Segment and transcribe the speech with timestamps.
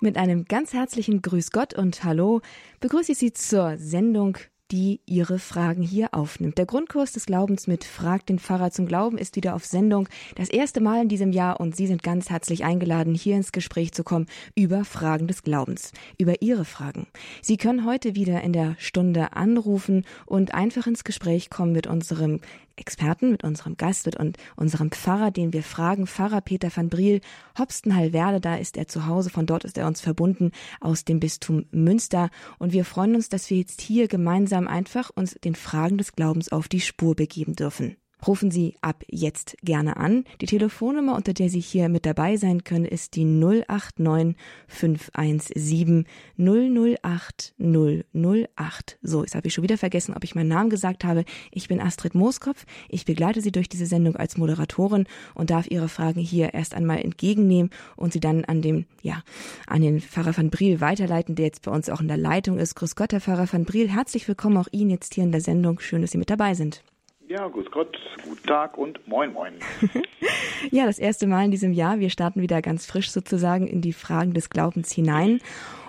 [0.00, 2.40] Mit einem ganz herzlichen Grüß Gott und Hallo
[2.80, 4.38] begrüße ich Sie zur Sendung
[4.70, 6.58] die ihre Fragen hier aufnimmt.
[6.58, 10.08] Der Grundkurs des Glaubens mit Frag den Pfarrer zum Glauben ist wieder auf Sendung.
[10.36, 13.92] Das erste Mal in diesem Jahr und Sie sind ganz herzlich eingeladen, hier ins Gespräch
[13.92, 14.26] zu kommen
[14.56, 17.06] über Fragen des Glaubens, über Ihre Fragen.
[17.42, 22.40] Sie können heute wieder in der Stunde anrufen und einfach ins Gespräch kommen mit unserem
[22.76, 27.20] Experten, mit unserem Gast und unserem Pfarrer, den wir fragen, Pfarrer Peter van Briel,
[27.58, 30.50] Hopstenhallwerde, da ist er zu Hause, von dort ist er uns verbunden
[30.80, 32.30] aus dem Bistum Münster.
[32.58, 36.50] Und wir freuen uns, dass wir jetzt hier gemeinsam einfach uns den Fragen des Glaubens
[36.50, 37.96] auf die Spur begeben dürfen.
[38.26, 40.24] Rufen Sie ab jetzt gerne an.
[40.40, 46.06] Die Telefonnummer, unter der Sie hier mit dabei sein können, ist die 089 517
[46.38, 48.98] 008 008.
[49.02, 51.24] So, jetzt habe ich schon wieder vergessen, ob ich meinen Namen gesagt habe.
[51.50, 52.64] Ich bin Astrid Mooskopf.
[52.88, 57.00] Ich begleite Sie durch diese Sendung als Moderatorin und darf Ihre Fragen hier erst einmal
[57.00, 59.22] entgegennehmen und sie dann an dem, ja,
[59.66, 62.74] an den Pfarrer van Briel weiterleiten, der jetzt bei uns auch in der Leitung ist.
[62.74, 63.90] Grüß Gott, Herr Pfarrer van Briel.
[63.90, 65.80] Herzlich willkommen auch Ihnen jetzt hier in der Sendung.
[65.80, 66.82] Schön, dass Sie mit dabei sind.
[67.26, 69.54] Ja, grüß Gott, guten Tag und moin moin.
[70.70, 71.98] ja, das erste Mal in diesem Jahr.
[71.98, 75.40] Wir starten wieder ganz frisch sozusagen in die Fragen des Glaubens hinein.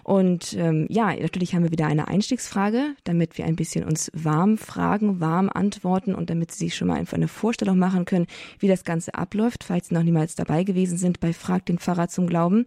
[0.04, 4.58] Und ähm, ja, natürlich haben wir wieder eine Einstiegsfrage, damit wir ein bisschen uns warm
[4.58, 8.28] fragen, warm antworten und damit Sie sich schon mal einfach eine Vorstellung machen können,
[8.60, 12.08] wie das Ganze abläuft, falls Sie noch niemals dabei gewesen sind bei Frag den Pfarrer
[12.08, 12.64] zum Glauben.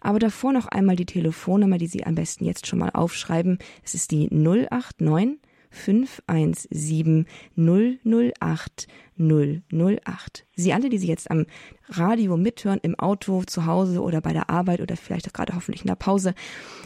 [0.00, 3.58] Aber davor noch einmal die Telefonnummer, die Sie am besten jetzt schon mal aufschreiben.
[3.82, 5.38] Es ist die 089
[5.72, 8.86] 517 008
[9.18, 10.46] 008.
[10.54, 11.46] Sie alle, die Sie jetzt am
[11.88, 15.82] Radio mithören, im Auto, zu Hause oder bei der Arbeit oder vielleicht auch gerade hoffentlich
[15.82, 16.34] in der Pause,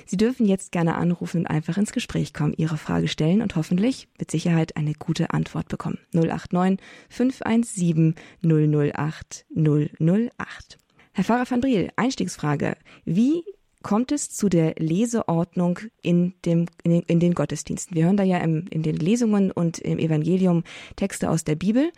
[0.06, 4.08] Sie dürfen jetzt gerne anrufen und einfach ins Gespräch kommen, Ihre Frage stellen und hoffentlich
[4.18, 5.98] mit Sicherheit eine gute Antwort bekommen.
[6.12, 10.78] 089 517 008 008.
[11.12, 12.76] Herr Pfarrer van Briel, Einstiegsfrage.
[13.04, 13.42] Wie
[13.86, 17.94] kommt es zu der Leseordnung in, dem, in, den, in den Gottesdiensten.
[17.94, 20.64] Wir hören da ja im, in den Lesungen und im Evangelium
[20.96, 21.92] Texte aus der Bibel.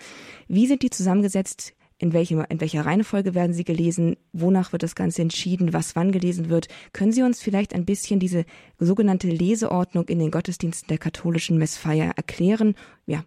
[0.48, 1.72] Wie sind die zusammengesetzt?
[1.96, 4.18] In, welchem, in welcher Reihenfolge werden sie gelesen?
[4.34, 5.72] Wonach wird das Ganze entschieden?
[5.72, 6.68] Was wann gelesen wird?
[6.92, 8.44] Können Sie uns vielleicht ein bisschen diese
[8.78, 12.74] sogenannte Leseordnung in den Gottesdiensten der katholischen Messfeier erklären?
[13.06, 13.24] Ja,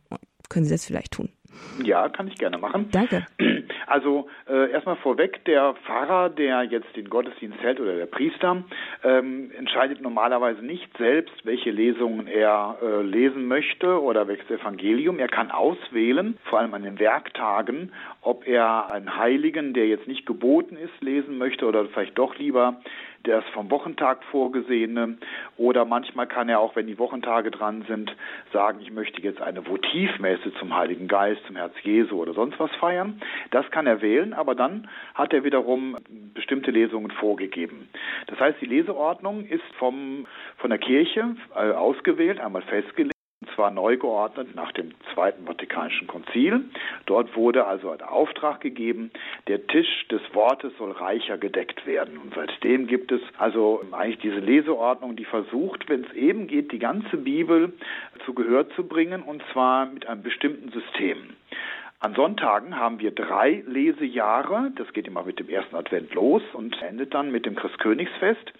[0.49, 1.29] können Sie das vielleicht tun?
[1.83, 2.89] Ja, kann ich gerne machen.
[2.91, 3.25] Danke.
[3.87, 8.63] Also äh, erstmal vorweg, der Pfarrer, der jetzt den Gottesdienst hält oder der Priester,
[9.03, 15.19] ähm, entscheidet normalerweise nicht selbst, welche Lesungen er äh, lesen möchte oder welches Evangelium.
[15.19, 17.91] Er kann auswählen, vor allem an den Werktagen,
[18.21, 22.81] ob er einen Heiligen, der jetzt nicht geboten ist, lesen möchte oder vielleicht doch lieber
[23.23, 25.17] das vom Wochentag vorgesehene.
[25.57, 28.15] Oder manchmal kann er auch, wenn die Wochentage dran sind,
[28.51, 32.71] sagen, ich möchte jetzt eine Votivmesse zum Heiligen Geist, zum Herz Jesu oder sonst was
[32.75, 33.21] feiern.
[33.51, 35.97] Das kann er wählen, aber dann hat er wiederum
[36.33, 37.89] bestimmte Lesungen vorgegeben.
[38.27, 40.25] Das heißt, die Leseordnung ist vom,
[40.57, 43.20] von der Kirche äh, ausgewählt, einmal festgelegt
[43.55, 46.65] zwar neu geordnet nach dem Zweiten Vatikanischen Konzil.
[47.05, 49.11] Dort wurde also der Auftrag gegeben,
[49.47, 52.17] der Tisch des Wortes soll reicher gedeckt werden.
[52.17, 56.79] Und seitdem gibt es also eigentlich diese Leseordnung, die versucht, wenn es eben geht, die
[56.79, 57.73] ganze Bibel
[58.25, 61.17] zu Gehör zu bringen, und zwar mit einem bestimmten System.
[62.03, 64.71] An Sonntagen haben wir drei Lesejahre.
[64.75, 68.51] Das geht immer mit dem ersten Advent los und endet dann mit dem Christkönigsfest.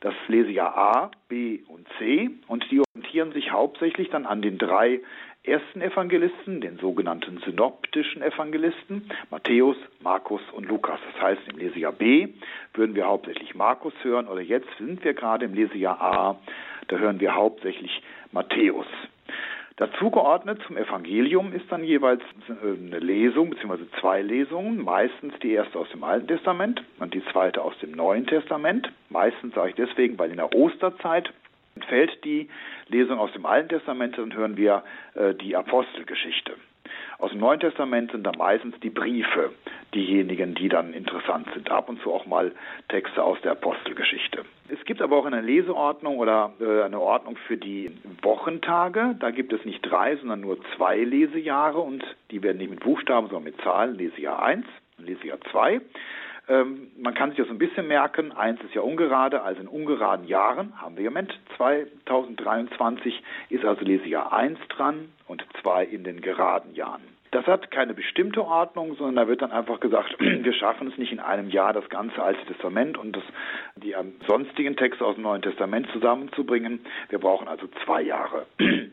[0.00, 2.28] Das Lesejahr A, B und C.
[2.48, 5.00] Und die orientieren sich hauptsächlich dann an den drei
[5.44, 10.98] ersten Evangelisten, den sogenannten synoptischen Evangelisten, Matthäus, Markus und Lukas.
[11.12, 12.30] Das heißt, im Lesejahr B
[12.74, 16.40] würden wir hauptsächlich Markus hören oder jetzt sind wir gerade im Lesejahr A,
[16.88, 18.86] da hören wir hauptsächlich Matthäus.
[19.78, 23.84] Dazu geordnet zum Evangelium ist dann jeweils eine Lesung bzw.
[24.00, 28.26] zwei Lesungen, meistens die erste aus dem Alten Testament und die zweite aus dem Neuen
[28.26, 28.90] Testament.
[29.08, 31.32] Meistens sage ich deswegen, weil in der Osterzeit
[31.76, 32.48] entfällt die
[32.88, 34.82] Lesung aus dem Alten Testament, dann hören wir
[35.14, 36.54] äh, die Apostelgeschichte.
[37.20, 39.52] Aus dem Neuen Testament sind dann meistens die Briefe
[39.92, 41.68] diejenigen, die dann interessant sind.
[41.68, 42.52] Ab und zu auch mal
[42.88, 44.44] Texte aus der Apostelgeschichte.
[44.68, 47.90] Es gibt aber auch eine Leseordnung oder äh, eine Ordnung für die
[48.22, 49.16] Wochentage.
[49.18, 53.26] Da gibt es nicht drei, sondern nur zwei Lesejahre und die werden nicht mit Buchstaben,
[53.26, 53.96] sondern mit Zahlen.
[53.96, 54.64] Lesejahr 1
[54.98, 55.80] und Lesejahr 2.
[56.48, 58.32] Ähm, man kann sich das ein bisschen merken.
[58.32, 63.84] Eins ist ja ungerade, also in ungeraden Jahren haben wir im Moment 2023 ist also
[63.84, 67.02] Lesejahr 1 dran und 2 in den geraden Jahren.
[67.30, 71.12] Das hat keine bestimmte Ordnung, sondern da wird dann einfach gesagt, wir schaffen es nicht
[71.12, 73.24] in einem Jahr, das ganze Alte Testament und das,
[73.76, 73.94] die
[74.26, 76.80] sonstigen Texte aus dem Neuen Testament zusammenzubringen.
[77.10, 78.46] Wir brauchen also zwei Jahre.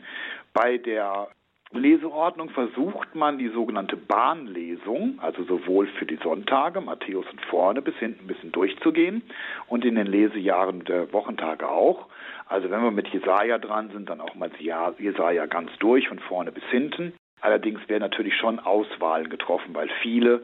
[0.53, 1.29] Bei der
[1.71, 7.95] Leseordnung versucht man die sogenannte Bahnlesung, also sowohl für die Sonntage, Matthäus und vorne bis
[7.95, 9.23] hinten ein bisschen durchzugehen
[9.67, 12.07] und in den Lesejahren der Wochentage auch.
[12.47, 16.51] Also wenn wir mit Jesaja dran sind, dann auch mal Jesaja ganz durch von vorne
[16.51, 17.13] bis hinten.
[17.45, 20.41] Allerdings werden natürlich schon Auswahlen getroffen, weil viele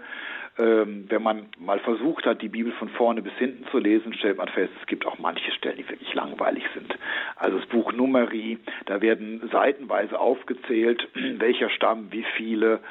[0.59, 4.37] ähm, wenn man mal versucht hat, die Bibel von vorne bis hinten zu lesen, stellt
[4.37, 6.93] man fest, es gibt auch manche Stellen, die wirklich langweilig sind.
[7.37, 12.81] Also das Buch Numeri, da werden seitenweise aufgezählt, welcher Stamm wie viele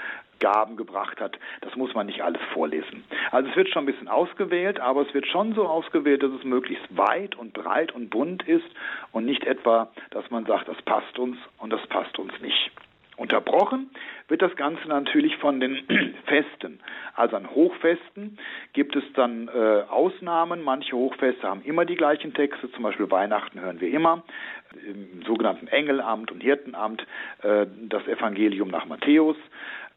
[0.41, 1.39] Gaben gebracht hat.
[1.61, 3.05] Das muss man nicht alles vorlesen.
[3.31, 6.45] Also es wird schon ein bisschen ausgewählt, aber es wird schon so ausgewählt, dass es
[6.45, 8.67] möglichst weit und breit und bunt ist
[9.13, 12.73] und nicht etwa, dass man sagt, das passt uns und das passt uns nicht.
[13.21, 13.91] Unterbrochen
[14.29, 15.77] wird das Ganze natürlich von den
[16.25, 16.81] Festen.
[17.15, 18.39] Also an Hochfesten
[18.73, 20.63] gibt es dann äh, Ausnahmen.
[20.63, 24.23] Manche Hochfeste haben immer die gleichen Texte, zum Beispiel Weihnachten hören wir immer
[24.87, 27.07] im sogenannten Engelamt und Hirtenamt
[27.43, 29.37] äh, das Evangelium nach Matthäus.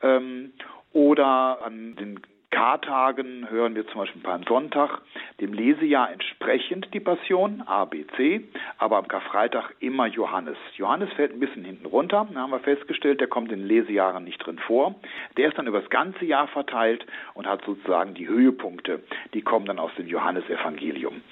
[0.02, 0.52] Ähm,
[0.92, 2.20] oder an den
[2.54, 5.02] Kartagen hören wir zum Beispiel beim Sonntag
[5.42, 8.48] dem Lesejahr entsprechend die Passion, A, B, C,
[8.78, 10.56] aber am Karfreitag immer Johannes.
[10.78, 14.24] Johannes fällt ein bisschen hinten runter, da haben wir festgestellt, der kommt in den Lesejahren
[14.24, 14.94] nicht drin vor.
[15.36, 17.04] Der ist dann über das ganze Jahr verteilt
[17.34, 19.02] und hat sozusagen die Höhepunkte,
[19.34, 21.24] die kommen dann aus dem Johannesevangelium.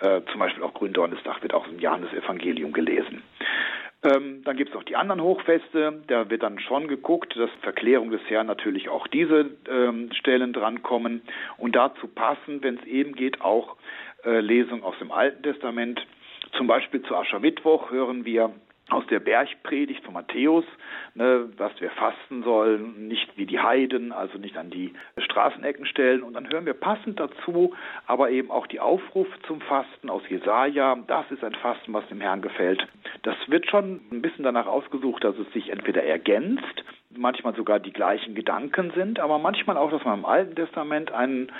[0.00, 3.22] Äh, zum Beispiel auch Gründonnerstag wird auch im Johannesevangelium gelesen.
[4.02, 6.02] Ähm, dann gibt es noch die anderen Hochfeste.
[6.06, 11.22] Da wird dann schon geguckt, dass Verklärung des Herrn natürlich auch diese ähm, Stellen drankommen.
[11.58, 13.76] Und dazu passen, wenn es eben geht, auch
[14.24, 16.00] äh, Lesungen aus dem Alten Testament.
[16.56, 18.52] Zum Beispiel zu Aschermittwoch hören wir
[18.90, 20.64] aus der Bergpredigt von Matthäus,
[21.14, 26.22] ne, was wir fasten sollen, nicht wie die Heiden, also nicht an die Straßenecken stellen.
[26.22, 27.74] Und dann hören wir passend dazu,
[28.06, 30.96] aber eben auch die Aufrufe zum Fasten aus Jesaja.
[31.06, 32.86] Das ist ein Fasten, was dem Herrn gefällt.
[33.22, 37.92] Das wird schon ein bisschen danach ausgesucht, dass es sich entweder ergänzt, manchmal sogar die
[37.92, 41.50] gleichen Gedanken sind, aber manchmal auch, dass man im Alten Testament einen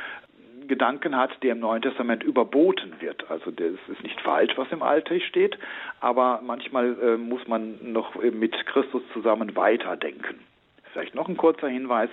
[0.70, 3.28] Gedanken hat, der im Neuen Testament überboten wird.
[3.28, 5.58] Also das ist nicht falsch, was im Alten steht,
[6.00, 10.38] aber manchmal äh, muss man noch mit Christus zusammen weiterdenken.
[10.93, 12.08] Vielleicht noch ein kurzer Hinweis.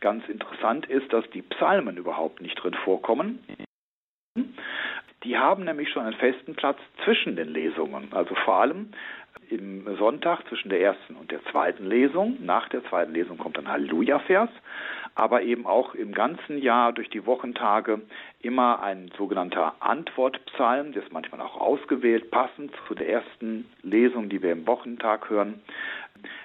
[0.00, 3.40] Ganz interessant ist, dass die Psalmen überhaupt nicht drin vorkommen.
[5.24, 8.12] Die haben nämlich schon einen festen Platz zwischen den Lesungen.
[8.12, 8.92] Also vor allem
[9.50, 12.36] im Sonntag zwischen der ersten und der zweiten Lesung.
[12.40, 14.50] Nach der zweiten Lesung kommt ein Halleluja-Vers
[15.14, 18.00] aber eben auch im ganzen Jahr durch die Wochentage
[18.40, 24.42] immer ein sogenannter Antwortpsalm, der ist manchmal auch ausgewählt, passend zu der ersten Lesung, die
[24.42, 25.60] wir im Wochentag hören,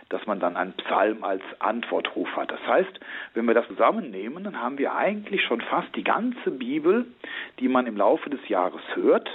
[0.10, 2.52] dass man dann einen Psalm als Antwortruf hat.
[2.52, 3.00] Das heißt,
[3.34, 7.06] wenn wir das zusammennehmen, dann haben wir eigentlich schon fast die ganze Bibel,
[7.60, 9.30] die man im Laufe des Jahres hört,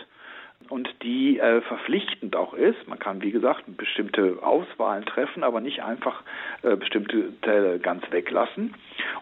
[0.72, 2.88] und die äh, verpflichtend auch ist.
[2.88, 6.22] Man kann, wie gesagt, bestimmte Auswahlen treffen, aber nicht einfach
[6.62, 8.74] äh, bestimmte Teile ganz weglassen.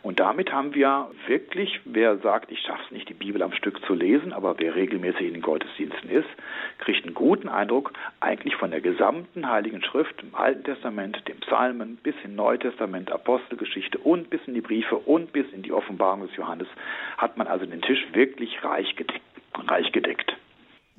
[0.02, 3.84] Und damit haben wir wirklich, wer sagt, ich schaffe es nicht, die Bibel am Stück
[3.84, 6.28] zu lesen, aber wer regelmäßig in den Gottesdiensten ist,
[6.78, 11.96] kriegt einen guten Eindruck eigentlich von der gesamten Heiligen Schrift, im Alten Testament, dem Psalmen,
[11.96, 16.36] bis in Neutestament, Apostelgeschichte und bis in die Briefe und bis in die Offenbarung des
[16.36, 16.68] Johannes,
[17.16, 19.20] hat man also den Tisch wirklich reich gedeckt.
[19.66, 20.36] Reich gedeckt.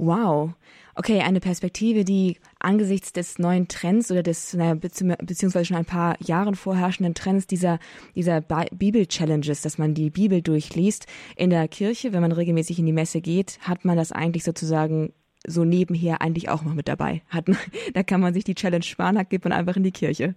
[0.02, 0.56] Wow.
[0.96, 6.16] Okay, eine Perspektive, die angesichts des neuen Trends oder des, naja, beziehungsweise schon ein paar
[6.20, 7.78] Jahren vorherrschenden Trends dieser,
[8.16, 11.06] dieser Bibel-Challenges, dass man die Bibel durchliest
[11.36, 15.14] in der Kirche, wenn man regelmäßig in die Messe geht, hat man das eigentlich sozusagen
[15.46, 17.22] so nebenher eigentlich auch noch mit dabei.
[17.30, 17.46] Hat,
[17.94, 20.34] da kann man sich die Challenge sparen, da geht man einfach in die Kirche.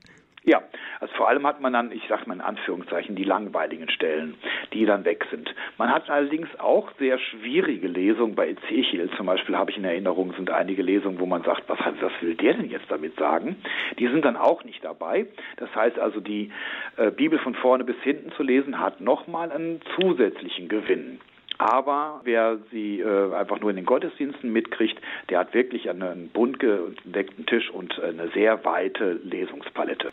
[0.47, 0.63] Ja,
[1.01, 4.35] also vor allem hat man dann, ich sage mal in Anführungszeichen, die langweiligen Stellen,
[4.75, 5.55] die dann weg sind.
[5.79, 8.35] Man hat allerdings auch sehr schwierige Lesungen.
[8.35, 11.79] Bei Ezechiel zum Beispiel habe ich in Erinnerung, sind einige Lesungen, wo man sagt, was,
[11.79, 13.57] was will der denn jetzt damit sagen?
[13.99, 15.27] Die sind dann auch nicht dabei.
[15.57, 16.53] Das heißt also, die
[16.99, 21.21] äh, Bibel von vorne bis hinten zu lesen, hat nochmal einen zusätzlichen Gewinn.
[21.57, 26.59] Aber wer sie äh, einfach nur in den Gottesdiensten mitkriegt, der hat wirklich einen bunt
[26.59, 30.13] gedeckten Tisch und eine sehr weite Lesungspalette.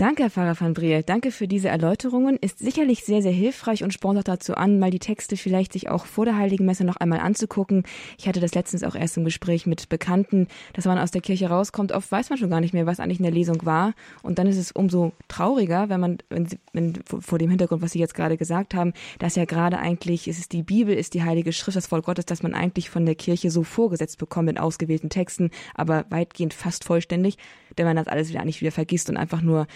[0.00, 1.02] Danke, Herr Pfarrer van Briel.
[1.02, 2.38] Danke für diese Erläuterungen.
[2.38, 5.90] Ist sicherlich sehr, sehr hilfreich und spornt auch dazu an, mal die Texte vielleicht sich
[5.90, 7.82] auch vor der Heiligen Messe noch einmal anzugucken.
[8.16, 11.50] Ich hatte das letztens auch erst im Gespräch mit Bekannten, dass man aus der Kirche
[11.50, 11.92] rauskommt.
[11.92, 13.92] Oft weiß man schon gar nicht mehr, was eigentlich in der Lesung war.
[14.22, 17.98] Und dann ist es umso trauriger, wenn man, wenn, wenn vor dem Hintergrund, was Sie
[17.98, 21.52] jetzt gerade gesagt haben, dass ja gerade eigentlich, es ist die Bibel, ist die Heilige
[21.52, 25.10] Schrift, das Volk Gottes, dass man eigentlich von der Kirche so vorgesetzt bekommt in ausgewählten
[25.10, 27.36] Texten, aber weitgehend fast vollständig,
[27.76, 29.66] wenn man das alles wieder eigentlich wieder vergisst und einfach nur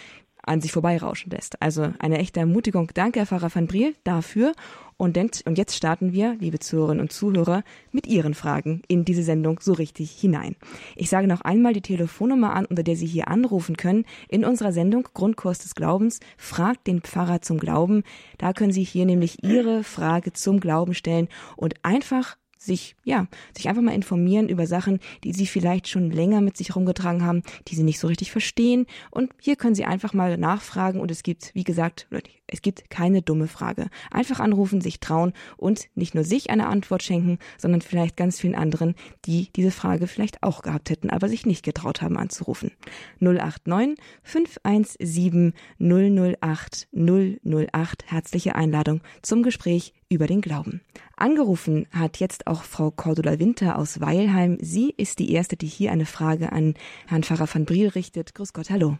[0.46, 1.60] an sich vorbeirauschen lässt.
[1.60, 2.90] Also eine echte Ermutigung.
[2.94, 4.52] Danke, Herr Pfarrer van Briel, dafür.
[4.96, 9.58] Und, und jetzt starten wir, liebe Zuhörerinnen und Zuhörer, mit Ihren Fragen in diese Sendung
[9.60, 10.54] so richtig hinein.
[10.94, 14.04] Ich sage noch einmal die Telefonnummer an, unter der Sie hier anrufen können.
[14.28, 18.04] In unserer Sendung Grundkurs des Glaubens fragt den Pfarrer zum Glauben.
[18.38, 23.68] Da können Sie hier nämlich Ihre Frage zum Glauben stellen und einfach sich, ja, sich
[23.68, 27.74] einfach mal informieren über Sachen, die sie vielleicht schon länger mit sich rumgetragen haben, die
[27.74, 28.86] sie nicht so richtig verstehen.
[29.10, 32.06] Und hier können sie einfach mal nachfragen und es gibt, wie gesagt,
[32.54, 33.88] es gibt keine dumme Frage.
[34.12, 38.54] Einfach anrufen, sich trauen und nicht nur sich eine Antwort schenken, sondern vielleicht ganz vielen
[38.54, 38.94] anderen,
[39.24, 42.70] die diese Frage vielleicht auch gehabt hätten, aber sich nicht getraut haben anzurufen.
[43.18, 48.04] 089 517 008 008.
[48.06, 50.80] Herzliche Einladung zum Gespräch über den Glauben.
[51.16, 54.58] Angerufen hat jetzt auch Frau Cordula Winter aus Weilheim.
[54.60, 56.74] Sie ist die Erste, die hier eine Frage an
[57.08, 58.32] Herrn Pfarrer van Briel richtet.
[58.34, 58.96] Grüß Gott, hallo.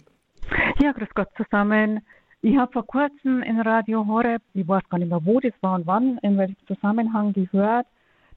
[0.82, 2.00] Ja, grüß Gott zusammen.
[2.46, 5.76] Ich habe vor kurzem in Radio Horeb, ich weiß gar nicht mehr, wo das war
[5.76, 7.86] und wann, in welchem Zusammenhang gehört,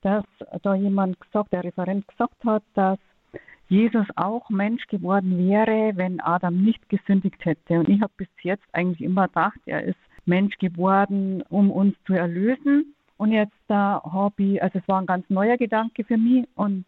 [0.01, 0.23] dass
[0.61, 2.99] da jemand gesagt, der Referent gesagt hat, dass
[3.67, 7.81] Jesus auch Mensch geworden wäre, wenn Adam nicht gesündigt hätte.
[7.81, 12.13] Und ich habe bis jetzt eigentlich immer gedacht, er ist Mensch geworden, um uns zu
[12.13, 12.95] erlösen.
[13.17, 16.85] Und jetzt da habe ich, also es war ein ganz neuer Gedanke für mich und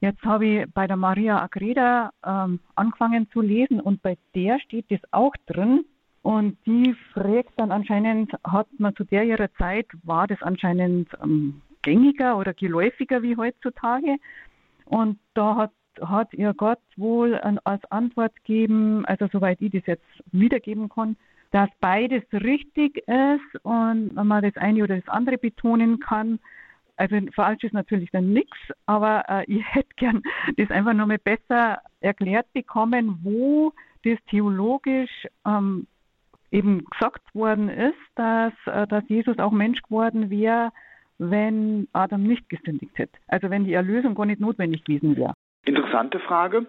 [0.00, 4.90] jetzt habe ich bei der Maria Agreda ähm, angefangen zu lesen und bei der steht
[4.90, 5.86] das auch drin.
[6.22, 11.62] Und die fragt dann anscheinend, hat man zu der ihrer Zeit, war das anscheinend ähm,
[11.82, 14.16] gängiger oder geläufiger wie heutzutage.
[14.84, 20.06] Und da hat, hat ihr Gott wohl als Antwort gegeben, also soweit ich das jetzt
[20.32, 21.16] wiedergeben kann,
[21.50, 26.38] dass beides richtig ist und man das eine oder das andere betonen kann.
[26.96, 30.22] Also falsch ist natürlich dann nichts, aber äh, ich hätte gern
[30.56, 33.72] das einfach nochmal besser erklärt bekommen, wo
[34.04, 35.86] das theologisch ähm,
[36.50, 40.70] eben gesagt worden ist, dass, äh, dass Jesus auch Mensch geworden wäre,
[41.18, 43.18] wenn Adam nicht gesündigt hätte.
[43.26, 45.34] Also wenn die Erlösung gar nicht notwendig gewesen wäre.
[45.64, 46.66] Interessante Frage.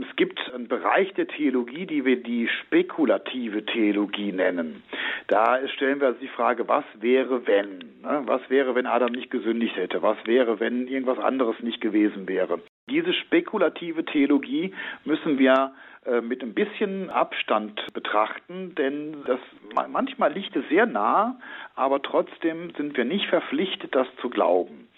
[0.00, 4.82] Es gibt einen Bereich der Theologie, die wir die spekulative Theologie nennen.
[5.28, 7.78] Da stellen wir also die Frage, was wäre, wenn?
[8.02, 8.22] Ne?
[8.26, 10.02] Was wäre, wenn Adam nicht gesündigt hätte?
[10.02, 12.60] Was wäre, wenn irgendwas anderes nicht gewesen wäre?
[12.90, 14.74] Diese spekulative Theologie
[15.04, 15.72] müssen wir
[16.04, 19.40] äh, mit ein bisschen Abstand betrachten, denn das
[19.90, 21.38] manchmal liegt es sehr nah,
[21.74, 24.88] aber trotzdem sind wir nicht verpflichtet, das zu glauben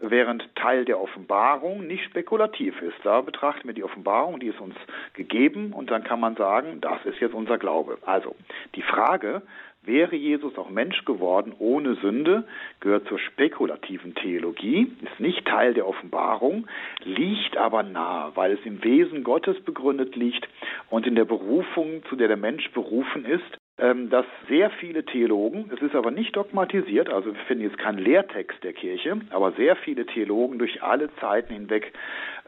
[0.00, 2.96] während Teil der Offenbarung nicht spekulativ ist.
[3.02, 4.76] Da betrachten wir die Offenbarung, die ist uns
[5.14, 7.98] gegeben und dann kann man sagen, das ist jetzt unser Glaube.
[8.06, 8.36] Also
[8.74, 9.42] die Frage,
[9.88, 12.44] wäre Jesus auch Mensch geworden ohne Sünde,
[12.78, 16.68] gehört zur spekulativen Theologie, ist nicht Teil der Offenbarung,
[17.02, 20.48] liegt aber nah, weil es im Wesen Gottes begründet liegt
[20.90, 25.70] und in der Berufung, zu der der Mensch berufen ist, ähm, dass sehr viele Theologen,
[25.72, 29.76] es ist aber nicht dogmatisiert, also wir finden jetzt keinen Lehrtext der Kirche, aber sehr
[29.76, 31.92] viele Theologen durch alle Zeiten hinweg,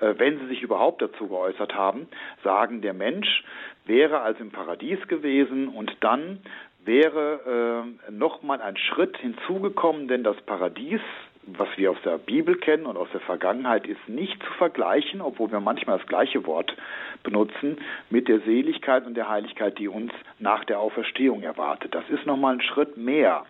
[0.00, 2.08] äh, wenn sie sich überhaupt dazu geäußert haben,
[2.42, 3.44] sagen, der Mensch
[3.86, 6.40] wäre als im Paradies gewesen und dann
[6.84, 11.00] wäre äh, nochmal ein Schritt hinzugekommen, denn das Paradies
[11.46, 15.50] was wir aus der Bibel kennen und aus der Vergangenheit, ist nicht zu vergleichen, obwohl
[15.50, 16.76] wir manchmal das gleiche Wort
[17.22, 17.78] benutzen,
[18.10, 21.94] mit der Seligkeit und der Heiligkeit, die uns nach der Auferstehung erwartet.
[21.94, 23.44] Das ist nochmal ein Schritt mehr.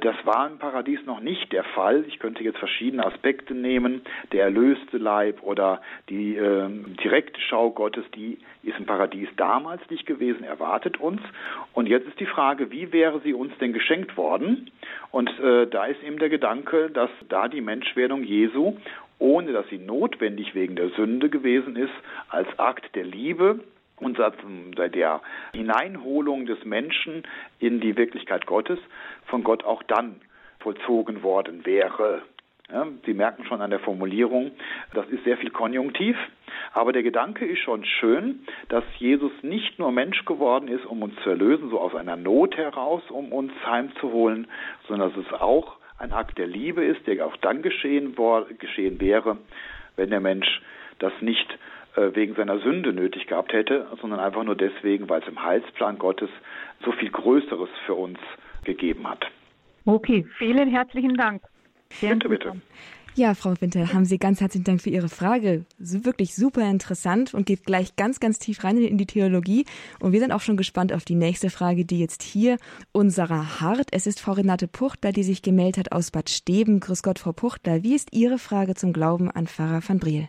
[0.00, 2.04] Das war im Paradies noch nicht der Fall.
[2.08, 4.02] Ich könnte jetzt verschiedene Aspekte nehmen.
[4.32, 6.68] Der erlöste Leib oder die äh,
[7.02, 11.20] direkte Schau Gottes, die ist im Paradies damals nicht gewesen, erwartet uns.
[11.72, 14.70] Und jetzt ist die Frage, wie wäre sie uns denn geschenkt worden?
[15.10, 18.76] Und äh, da ist eben der Gedanke, dass da die Menschwerdung Jesu
[19.20, 21.92] ohne dass sie notwendig wegen der Sünde gewesen ist,
[22.28, 23.60] als Akt der Liebe
[24.00, 25.20] und der
[25.52, 27.22] Hineinholung des Menschen
[27.58, 28.78] in die Wirklichkeit Gottes
[29.26, 30.20] von Gott auch dann
[30.60, 32.22] vollzogen worden wäre.
[32.72, 34.52] Ja, Sie merken schon an der Formulierung,
[34.94, 36.16] das ist sehr viel Konjunktiv,
[36.72, 41.14] aber der Gedanke ist schon schön, dass Jesus nicht nur Mensch geworden ist, um uns
[41.22, 44.46] zu erlösen, so aus einer Not heraus, um uns heimzuholen,
[44.88, 48.16] sondern dass es auch ein Akt der Liebe ist, der auch dann geschehen,
[48.58, 49.36] geschehen wäre,
[49.96, 50.62] wenn der Mensch
[50.98, 51.58] das nicht
[51.96, 56.30] wegen seiner Sünde nötig gehabt hätte, sondern einfach nur deswegen, weil es im Heilsplan Gottes
[56.84, 58.18] so viel Größeres für uns
[58.64, 59.24] gegeben hat.
[59.84, 61.42] Okay, vielen herzlichen Dank.
[61.90, 62.52] Sehr bitte, bitte.
[63.16, 65.66] Ja, Frau Winter, haben Sie ganz herzlichen Dank für Ihre Frage.
[65.78, 69.66] Wirklich super interessant und geht gleich ganz, ganz tief rein in die Theologie.
[70.00, 72.56] Und wir sind auch schon gespannt auf die nächste Frage, die jetzt hier
[72.90, 73.90] unserer hart.
[73.92, 76.80] Es ist Frau Renate Puchtler, die sich gemeldet hat aus Bad Steben.
[76.80, 77.84] Grüß Gott, Frau Puchtler.
[77.84, 80.26] Wie ist Ihre Frage zum Glauben an Pfarrer van Briel?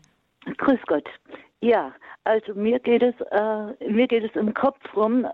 [0.58, 1.10] Grüß Gott.
[1.66, 1.96] Ja,
[2.26, 5.26] also mir geht es, äh, mir geht es im Kopf rum,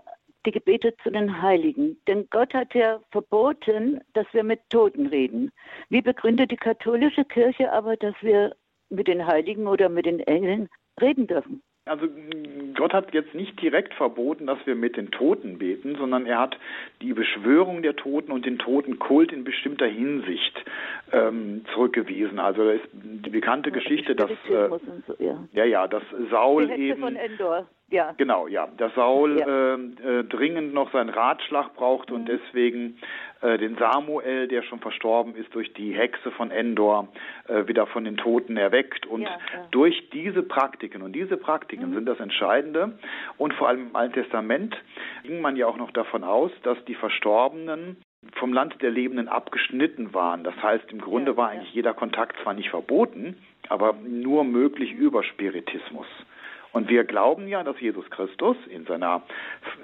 [0.46, 2.00] die Gebete zu den Heiligen.
[2.08, 5.50] Denn Gott hat ja verboten, dass wir mit Toten reden.
[5.90, 8.56] Wie begründet die katholische Kirche aber, dass wir
[8.88, 10.70] mit den Heiligen oder mit den Engeln
[11.02, 11.62] reden dürfen?
[11.84, 12.06] Also
[12.76, 16.56] Gott hat jetzt nicht direkt verboten, dass wir mit den Toten beten, sondern er hat
[17.00, 20.64] die Beschwörung der Toten und den Totenkult in bestimmter Hinsicht
[21.10, 22.38] ähm, zurückgewiesen.
[22.38, 24.68] Also ist die bekannte Geschichte, dass äh,
[25.18, 25.44] ja.
[25.52, 25.64] ja.
[25.64, 28.12] ja dass Saul eben von Endor ja.
[28.16, 28.68] Genau, ja.
[28.76, 29.46] Dass Saul ja.
[29.46, 32.16] Äh, äh, dringend noch seinen Ratschlag braucht mhm.
[32.16, 32.98] und deswegen
[33.42, 37.08] äh, den Samuel, der schon verstorben ist, durch die Hexe von Endor
[37.48, 39.06] äh, wieder von den Toten erweckt.
[39.06, 39.38] Und ja,
[39.70, 41.94] durch diese Praktiken, und diese Praktiken mhm.
[41.94, 42.98] sind das Entscheidende,
[43.38, 44.76] und vor allem im Alten Testament
[45.24, 47.96] ging man ja auch noch davon aus, dass die Verstorbenen
[48.34, 50.44] vom Land der Lebenden abgeschnitten waren.
[50.44, 53.36] Das heißt, im Grunde war eigentlich jeder Kontakt zwar nicht verboten,
[53.68, 56.06] aber nur möglich über Spiritismus.
[56.72, 59.22] Und wir glauben ja, dass Jesus Christus in seiner,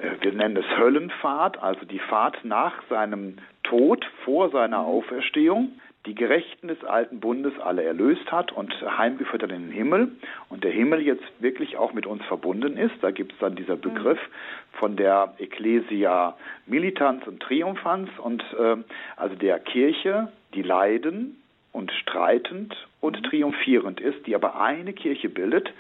[0.02, 5.73] äh, wir nennen es Höllenfahrt, also die Fahrt nach seinem Tod vor seiner Auferstehung,
[6.07, 10.12] die Gerechten des alten Bundes alle erlöst hat und heimgeführt hat in den Himmel
[10.49, 12.95] und der Himmel jetzt wirklich auch mit uns verbunden ist.
[13.02, 14.18] Da gibt es dann dieser Begriff
[14.73, 18.76] von der Ecclesia Militans und Triumphans und äh,
[19.16, 21.42] also der Kirche, die leiden
[21.73, 25.71] und streitend und triumphierend ist, die aber eine Kirche bildet,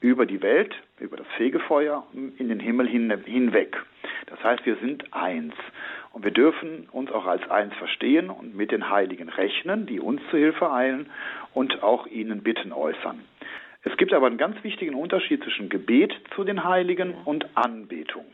[0.00, 3.76] über die Welt, über das Fegefeuer in den Himmel hin, hinweg.
[4.26, 5.54] Das heißt, wir sind eins.
[6.12, 10.20] Und wir dürfen uns auch als eins verstehen und mit den Heiligen rechnen, die uns
[10.30, 11.10] zu Hilfe eilen
[11.52, 13.20] und auch ihnen Bitten äußern.
[13.82, 18.24] Es gibt aber einen ganz wichtigen Unterschied zwischen Gebet zu den Heiligen und Anbetung.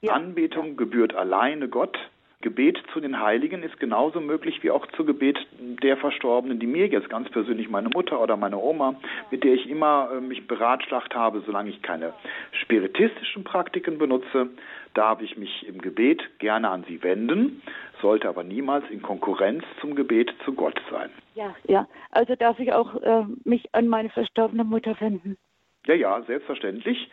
[0.00, 0.14] Ja.
[0.14, 1.98] Anbetung gebührt alleine Gott
[2.42, 5.38] Gebet zu den Heiligen ist genauso möglich wie auch zu Gebet
[5.82, 8.96] der Verstorbenen, die mir jetzt ganz persönlich meine Mutter oder meine Oma,
[9.30, 12.12] mit der ich immer äh, mich beratschlagt habe, solange ich keine
[12.60, 14.50] spiritistischen Praktiken benutze,
[14.94, 17.62] darf ich mich im Gebet gerne an sie wenden,
[18.02, 21.10] sollte aber niemals in Konkurrenz zum Gebet zu Gott sein.
[21.34, 21.88] Ja, ja.
[22.10, 25.38] Also darf ich auch äh, mich an meine verstorbene Mutter wenden.
[25.86, 27.10] Ja, ja, selbstverständlich.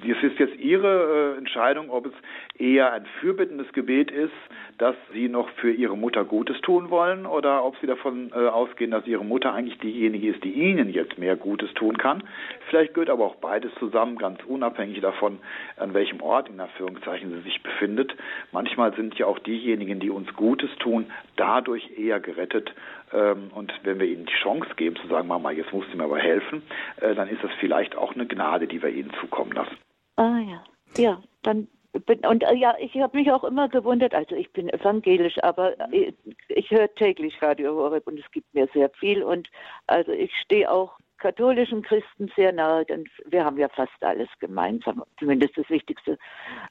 [0.00, 2.12] Es ist jetzt Ihre äh, Entscheidung, ob es
[2.58, 4.32] eher ein fürbittendes Gebet ist,
[4.78, 8.90] dass Sie noch für Ihre Mutter Gutes tun wollen oder ob Sie davon äh, ausgehen,
[8.90, 12.22] dass Ihre Mutter eigentlich diejenige ist, die Ihnen jetzt mehr Gutes tun kann.
[12.68, 15.38] Vielleicht gehört aber auch beides zusammen, ganz unabhängig davon,
[15.76, 18.14] an welchem Ort in Anführungszeichen sie sich befindet.
[18.50, 22.74] Manchmal sind ja auch diejenigen, die uns Gutes tun, dadurch eher gerettet.
[23.12, 26.04] Ähm, und wenn wir ihnen die Chance geben, zu sagen, Mama, jetzt musst du mir
[26.04, 26.62] aber helfen,
[27.00, 29.76] äh, dann ist das vielleicht auch eine Gnade, die wir ihnen zukommen lassen.
[30.16, 30.64] Ah ja,
[30.96, 31.68] ja, dann
[32.06, 35.78] bin, und äh, ja, ich habe mich auch immer gewundert, also ich bin evangelisch, aber
[35.92, 36.12] äh,
[36.48, 39.48] ich höre täglich Radio Horeb und es gibt mir sehr viel und
[39.86, 45.04] also ich stehe auch katholischen Christen sehr nahe, denn wir haben ja fast alles gemeinsam,
[45.18, 46.18] zumindest das Wichtigste.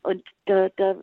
[0.04, 0.98] Und da, da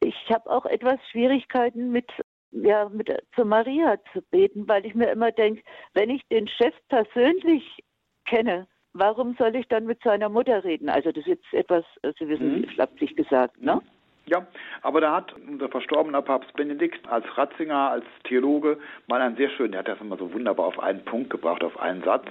[0.00, 2.10] ich habe auch etwas Schwierigkeiten mit
[2.52, 5.62] ja, mit zu Maria zu beten, weil ich mir immer denke,
[5.94, 7.82] wenn ich den Chef persönlich
[8.26, 10.88] kenne, warum soll ich dann mit seiner Mutter reden?
[10.88, 11.84] Also das ist jetzt etwas,
[12.18, 12.64] Sie wissen, mhm.
[12.68, 13.80] flapsig gesagt, ne?
[14.26, 14.46] Ja,
[14.82, 19.72] aber da hat unser verstorbener Papst Benedikt als Ratzinger, als Theologe mal einen sehr schönen,
[19.72, 22.26] der hat das immer so wunderbar auf einen Punkt gebracht, auf einen Satz.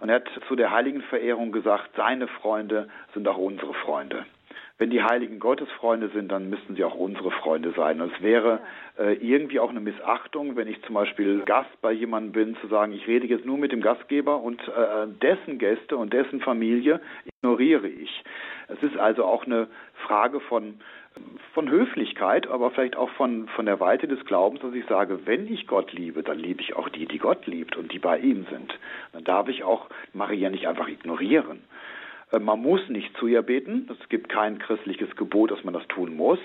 [0.00, 4.24] Und er hat zu der Heiligenverehrung gesagt, seine Freunde sind auch unsere Freunde
[4.78, 8.00] wenn die Heiligen Gottes Freunde sind, dann müssten sie auch unsere Freunde sein.
[8.00, 8.60] Und es wäre
[8.98, 12.92] äh, irgendwie auch eine Missachtung, wenn ich zum Beispiel Gast bei jemandem bin, zu sagen,
[12.92, 17.88] ich rede jetzt nur mit dem Gastgeber und äh, dessen Gäste und dessen Familie ignoriere
[17.88, 18.24] ich.
[18.66, 19.68] Es ist also auch eine
[20.06, 20.80] Frage von
[21.52, 25.52] von Höflichkeit, aber vielleicht auch von, von der Weite des Glaubens, dass ich sage, wenn
[25.52, 28.46] ich Gott liebe, dann liebe ich auch die, die Gott liebt und die bei ihm
[28.50, 28.76] sind.
[29.12, 31.62] Dann darf ich auch Maria nicht einfach ignorieren.
[32.34, 33.88] Äh, man muss nicht zu ihr beten.
[33.90, 36.38] Es gibt kein christliches Gebot, dass man das tun muss.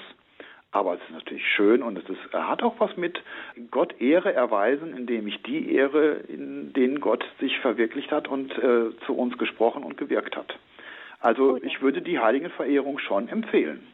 [0.71, 3.23] Aber es ist natürlich schön und es ist, hat auch was mit
[3.71, 8.91] Gott Ehre erweisen, indem ich die Ehre, in denen Gott sich verwirklicht hat und äh,
[9.07, 10.59] zu uns gesprochen und gewirkt hat.
[11.21, 13.87] Also ich würde die Heiligenverehrung schon empfehlen.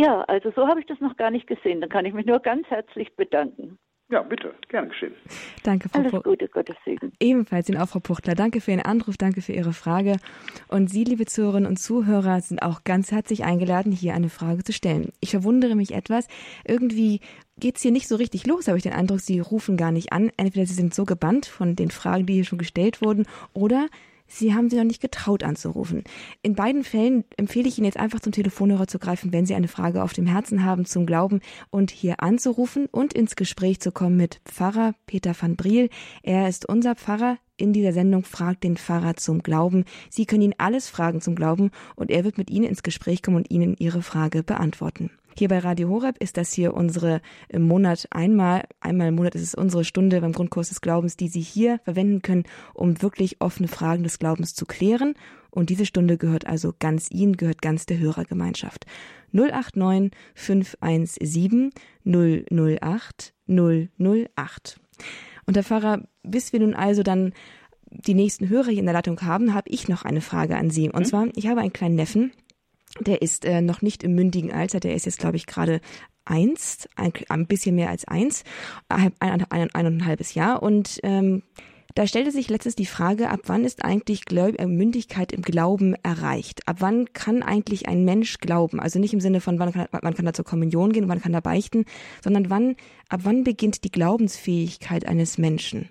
[0.00, 1.82] Ja, also so habe ich das noch gar nicht gesehen.
[1.82, 3.78] Dann kann ich mich nur ganz herzlich bedanken.
[4.12, 5.14] Ja, bitte, gern geschehen.
[5.62, 7.12] Danke, Frau Alles Gute, Gottes Segen.
[7.18, 8.34] Ebenfalls Ihnen auch, Frau Puchtler.
[8.34, 10.16] Danke für Ihren Anruf, danke für Ihre Frage.
[10.68, 14.74] Und Sie, liebe Zuhörerinnen und Zuhörer, sind auch ganz herzlich eingeladen, hier eine Frage zu
[14.74, 15.12] stellen.
[15.20, 16.28] Ich verwundere mich etwas.
[16.66, 17.20] Irgendwie
[17.58, 20.12] geht es hier nicht so richtig los, habe ich den Eindruck, Sie rufen gar nicht
[20.12, 20.30] an.
[20.36, 23.86] Entweder Sie sind so gebannt von den Fragen, die hier schon gestellt wurden, oder
[24.34, 26.04] Sie haben sich noch nicht getraut anzurufen.
[26.40, 29.68] In beiden Fällen empfehle ich Ihnen jetzt einfach zum Telefonhörer zu greifen, wenn Sie eine
[29.68, 34.16] Frage auf dem Herzen haben zum Glauben und hier anzurufen und ins Gespräch zu kommen
[34.16, 35.90] mit Pfarrer Peter van Briel.
[36.22, 39.84] Er ist unser Pfarrer in dieser Sendung Fragt den Pfarrer zum Glauben.
[40.08, 43.36] Sie können ihn alles fragen zum Glauben und er wird mit Ihnen ins Gespräch kommen
[43.36, 45.10] und Ihnen Ihre Frage beantworten.
[45.36, 49.42] Hier bei Radio Horeb ist das hier unsere im Monat einmal, einmal im Monat ist
[49.42, 53.68] es unsere Stunde beim Grundkurs des Glaubens, die Sie hier verwenden können, um wirklich offene
[53.68, 55.14] Fragen des Glaubens zu klären.
[55.50, 58.84] Und diese Stunde gehört also ganz Ihnen, gehört ganz der Hörergemeinschaft.
[59.32, 61.70] 089 517
[62.04, 64.80] 008 008.
[65.46, 67.32] Und Herr Pfarrer, bis wir nun also dann
[67.90, 70.88] die nächsten Hörer hier in der Leitung haben, habe ich noch eine Frage an Sie.
[70.88, 71.04] Und mhm.
[71.04, 72.32] zwar, ich habe einen kleinen Neffen,
[73.00, 75.80] der ist äh, noch nicht im mündigen Alter, der ist jetzt, glaube ich, gerade
[76.24, 78.44] eins, ein, ein bisschen mehr als eins,
[78.88, 80.62] ein, ein, ein, ein und ein halbes Jahr.
[80.62, 81.42] Und ähm,
[81.94, 85.94] da stellte sich letztens die Frage, ab wann ist eigentlich Gläub äh, Mündigkeit im Glauben
[86.02, 86.66] erreicht?
[86.66, 88.80] Ab wann kann eigentlich ein Mensch glauben?
[88.80, 91.34] Also nicht im Sinne von, wann kann, wann kann er zur Kommunion gehen, wann kann
[91.34, 91.84] er beichten,
[92.22, 92.76] sondern wann,
[93.08, 95.90] ab wann beginnt die Glaubensfähigkeit eines Menschen?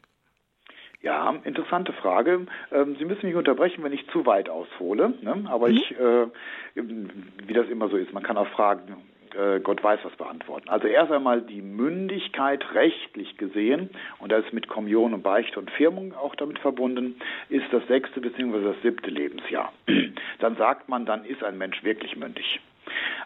[1.02, 2.46] Ja, interessante Frage.
[2.72, 5.14] Ähm, Sie müssen mich unterbrechen, wenn ich zu weit aushole.
[5.22, 5.46] Ne?
[5.50, 5.78] Aber mhm.
[5.78, 6.28] ich, äh,
[6.76, 8.96] wie das immer so ist, man kann auch fragen,
[9.36, 10.70] äh, Gott weiß was beantworten.
[10.70, 15.72] Also erst einmal die Mündigkeit rechtlich gesehen, und das ist mit Kommunion und Beichte und
[15.72, 17.16] Firmung auch damit verbunden,
[17.50, 18.64] ist das sechste bzw.
[18.64, 19.72] das siebte Lebensjahr.
[20.40, 22.60] Dann sagt man, dann ist ein Mensch wirklich mündig.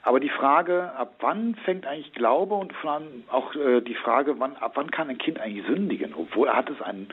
[0.03, 4.39] Aber die Frage, ab wann fängt eigentlich Glaube und vor allem auch äh, die Frage,
[4.39, 7.07] wann, ab wann kann ein Kind eigentlich sündigen, obwohl er hat es einen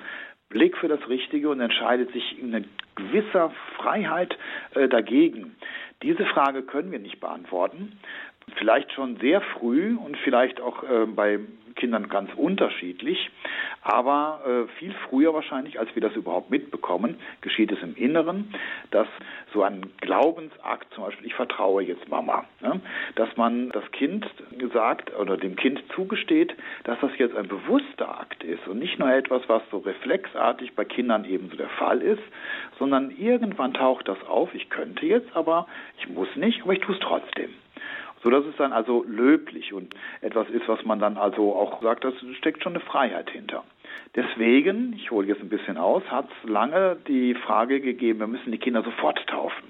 [0.53, 2.53] Blick für das Richtige und entscheidet sich in
[2.95, 4.37] gewisser Freiheit
[4.75, 5.57] äh, dagegen.
[6.03, 7.99] Diese Frage können wir nicht beantworten.
[8.57, 11.41] Vielleicht schon sehr früh und vielleicht auch äh, bei
[11.75, 13.31] Kindern ganz unterschiedlich,
[13.83, 18.55] aber äh, viel früher wahrscheinlich, als wir das überhaupt mitbekommen, geschieht es im Inneren,
[18.91, 19.09] dass
[19.53, 22.81] so ein Glaubensakt, zum Beispiel ich vertraue jetzt Mama, ne,
[23.17, 24.29] dass man das Kind
[24.73, 29.13] sagt oder dem Kind zugesteht, dass das jetzt ein bewusster Akt ist und nicht nur
[29.13, 32.23] etwas, was so reflexartig bei Kindern ebenso der Fall ist,
[32.79, 35.67] sondern irgendwann taucht das auf, ich könnte jetzt, aber
[35.99, 37.51] ich muss nicht, aber ich tue es trotzdem
[38.23, 42.05] so dass es dann also löblich und etwas ist, was man dann also auch sagt,
[42.05, 43.65] das steckt schon eine Freiheit hinter.
[44.15, 48.53] Deswegen, ich hole jetzt ein bisschen aus, hat es lange die Frage gegeben, wir müssen
[48.53, 49.65] die Kinder sofort taufen.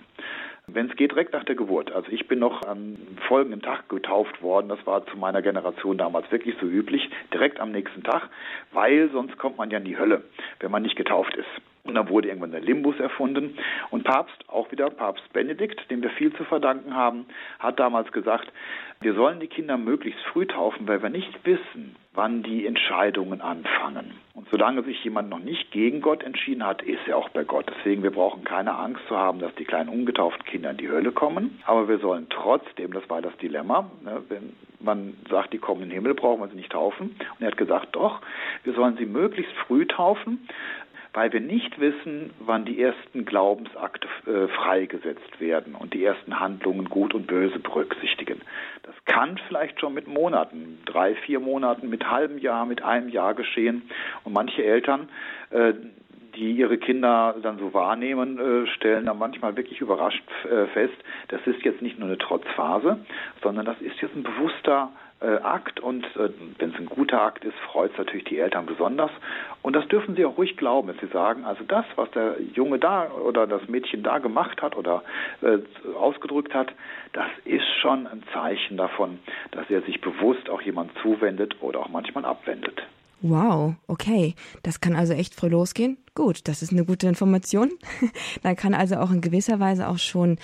[0.66, 1.90] Wenn es geht, direkt nach der Geburt.
[1.90, 4.68] Also ich bin noch am folgenden Tag getauft worden.
[4.68, 7.10] Das war zu meiner Generation damals wirklich so üblich.
[7.32, 8.30] Direkt am nächsten Tag,
[8.72, 10.22] weil sonst kommt man ja in die Hölle,
[10.60, 11.71] wenn man nicht getauft ist.
[11.84, 13.58] Und dann wurde irgendwann der Limbus erfunden.
[13.90, 17.26] Und Papst, auch wieder Papst Benedikt, dem wir viel zu verdanken haben,
[17.58, 18.52] hat damals gesagt,
[19.00, 24.12] wir sollen die Kinder möglichst früh taufen, weil wir nicht wissen, wann die Entscheidungen anfangen.
[24.34, 27.66] Und solange sich jemand noch nicht gegen Gott entschieden hat, ist er auch bei Gott.
[27.76, 31.10] Deswegen, wir brauchen keine Angst zu haben, dass die kleinen ungetauften Kinder in die Hölle
[31.10, 31.60] kommen.
[31.66, 35.88] Aber wir sollen trotzdem, das war das Dilemma, ne, wenn man sagt, die kommen in
[35.88, 37.10] den Himmel, brauchen wir sie nicht taufen.
[37.10, 38.20] Und er hat gesagt, doch,
[38.64, 40.46] wir sollen sie möglichst früh taufen,
[41.14, 46.88] weil wir nicht wissen, wann die ersten Glaubensakte äh, freigesetzt werden und die ersten Handlungen
[46.88, 48.40] gut und böse berücksichtigen.
[48.82, 53.34] Das kann vielleicht schon mit Monaten, drei, vier Monaten, mit halbem Jahr, mit einem Jahr
[53.34, 53.82] geschehen.
[54.24, 55.08] Und manche Eltern,
[55.50, 55.74] äh,
[56.34, 60.94] die ihre Kinder dann so wahrnehmen, äh, stellen dann manchmal wirklich überrascht äh, fest,
[61.28, 63.04] das ist jetzt nicht nur eine Trotzphase,
[63.42, 64.90] sondern das ist jetzt ein bewusster
[65.42, 69.10] Akt und äh, wenn es ein guter Akt ist, freut es natürlich die Eltern besonders.
[69.62, 72.78] Und das dürfen sie auch ruhig glauben, wenn sie sagen, also das, was der Junge
[72.78, 75.02] da oder das Mädchen da gemacht hat oder
[75.42, 75.58] äh,
[75.96, 76.72] ausgedrückt hat,
[77.12, 79.18] das ist schon ein Zeichen davon,
[79.52, 82.82] dass er sich bewusst auch jemand zuwendet oder auch manchmal abwendet.
[83.20, 84.34] Wow, okay.
[84.64, 85.96] Das kann also echt früh losgehen.
[86.14, 87.70] Gut, das ist eine gute Information.
[88.42, 90.38] Dann kann also auch in gewisser Weise auch schon,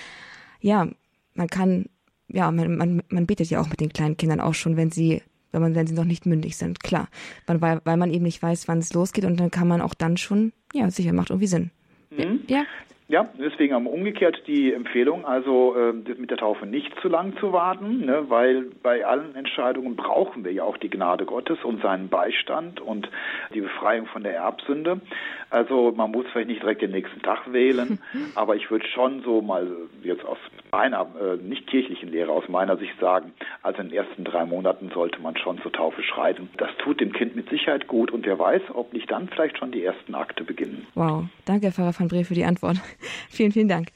[0.61, 0.87] ja,
[1.35, 1.87] man kann
[2.29, 5.23] ja, man, man, man betet ja auch mit den kleinen Kindern auch schon, wenn sie,
[5.53, 7.09] wenn man, wenn sie noch nicht mündig sind, klar.
[7.47, 9.95] Man, weil, weil man eben nicht weiß, wann es losgeht und dann kann man auch
[9.95, 11.71] dann schon, ja, sicher macht irgendwie Sinn.
[12.11, 12.41] Mhm.
[12.49, 12.65] Ja.
[13.11, 17.35] Ja, deswegen haben wir umgekehrt die Empfehlung, also äh, mit der Taufe nicht zu lang
[17.39, 21.81] zu warten, ne, weil bei allen Entscheidungen brauchen wir ja auch die Gnade Gottes und
[21.81, 23.09] seinen Beistand und
[23.55, 25.01] die Befreiung von der Erbsünde.
[25.49, 27.99] Also man muss vielleicht nicht direkt den nächsten Tag wählen,
[28.35, 29.67] aber ich würde schon so mal
[30.03, 30.37] jetzt aus
[30.73, 34.91] meiner äh, nicht kirchlichen Lehre, aus meiner Sicht sagen, also in den ersten drei Monaten
[34.93, 36.49] sollte man schon zur Taufe schreiten.
[36.57, 39.73] Das tut dem Kind mit Sicherheit gut und wer weiß, ob nicht dann vielleicht schon
[39.73, 40.87] die ersten Akte beginnen.
[40.95, 42.79] Wow, danke Herr Pfarrer van Bree für die Antwort.
[43.29, 43.89] vielen, vielen Dank.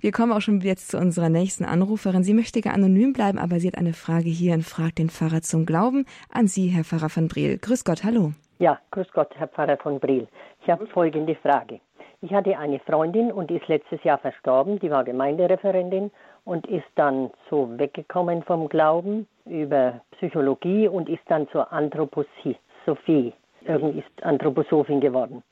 [0.00, 2.22] Wir kommen auch schon jetzt zu unserer nächsten Anruferin.
[2.22, 5.42] Sie möchte gerne anonym bleiben, aber sie hat eine Frage hier und fragt den Pfarrer
[5.42, 7.58] zum Glauben an Sie, Herr Pfarrer van Briel.
[7.58, 8.32] Grüß Gott, hallo.
[8.58, 10.28] Ja, grüß Gott, Herr Pfarrer von Briel.
[10.62, 11.80] Ich habe folgende Frage.
[12.26, 16.10] Ich hatte eine Freundin und die ist letztes Jahr verstorben, die war Gemeindereferentin
[16.44, 23.32] und ist dann so weggekommen vom Glauben über Psychologie und ist dann zur Anthroposophie,
[23.64, 25.44] irgendwie ist Anthroposophin geworden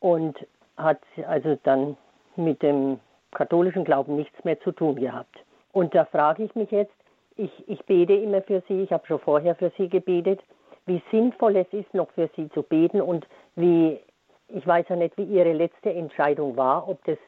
[0.00, 0.36] und
[0.76, 1.96] hat also dann
[2.34, 2.98] mit dem
[3.30, 5.36] katholischen Glauben nichts mehr zu tun gehabt.
[5.70, 6.96] Und da frage ich mich jetzt,
[7.36, 10.40] ich, ich bete immer für Sie, ich habe schon vorher für Sie gebetet,
[10.86, 14.00] wie sinnvoll es ist, noch für Sie zu beten und wie,
[14.48, 17.18] ich weiß ja nicht, wie Ihre letzte Entscheidung war, ob das,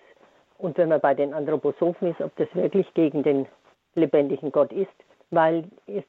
[0.58, 3.46] und wenn man bei den Anthroposophen ist, ob das wirklich gegen den
[3.94, 4.90] lebendigen Gott ist
[5.30, 5.64] weil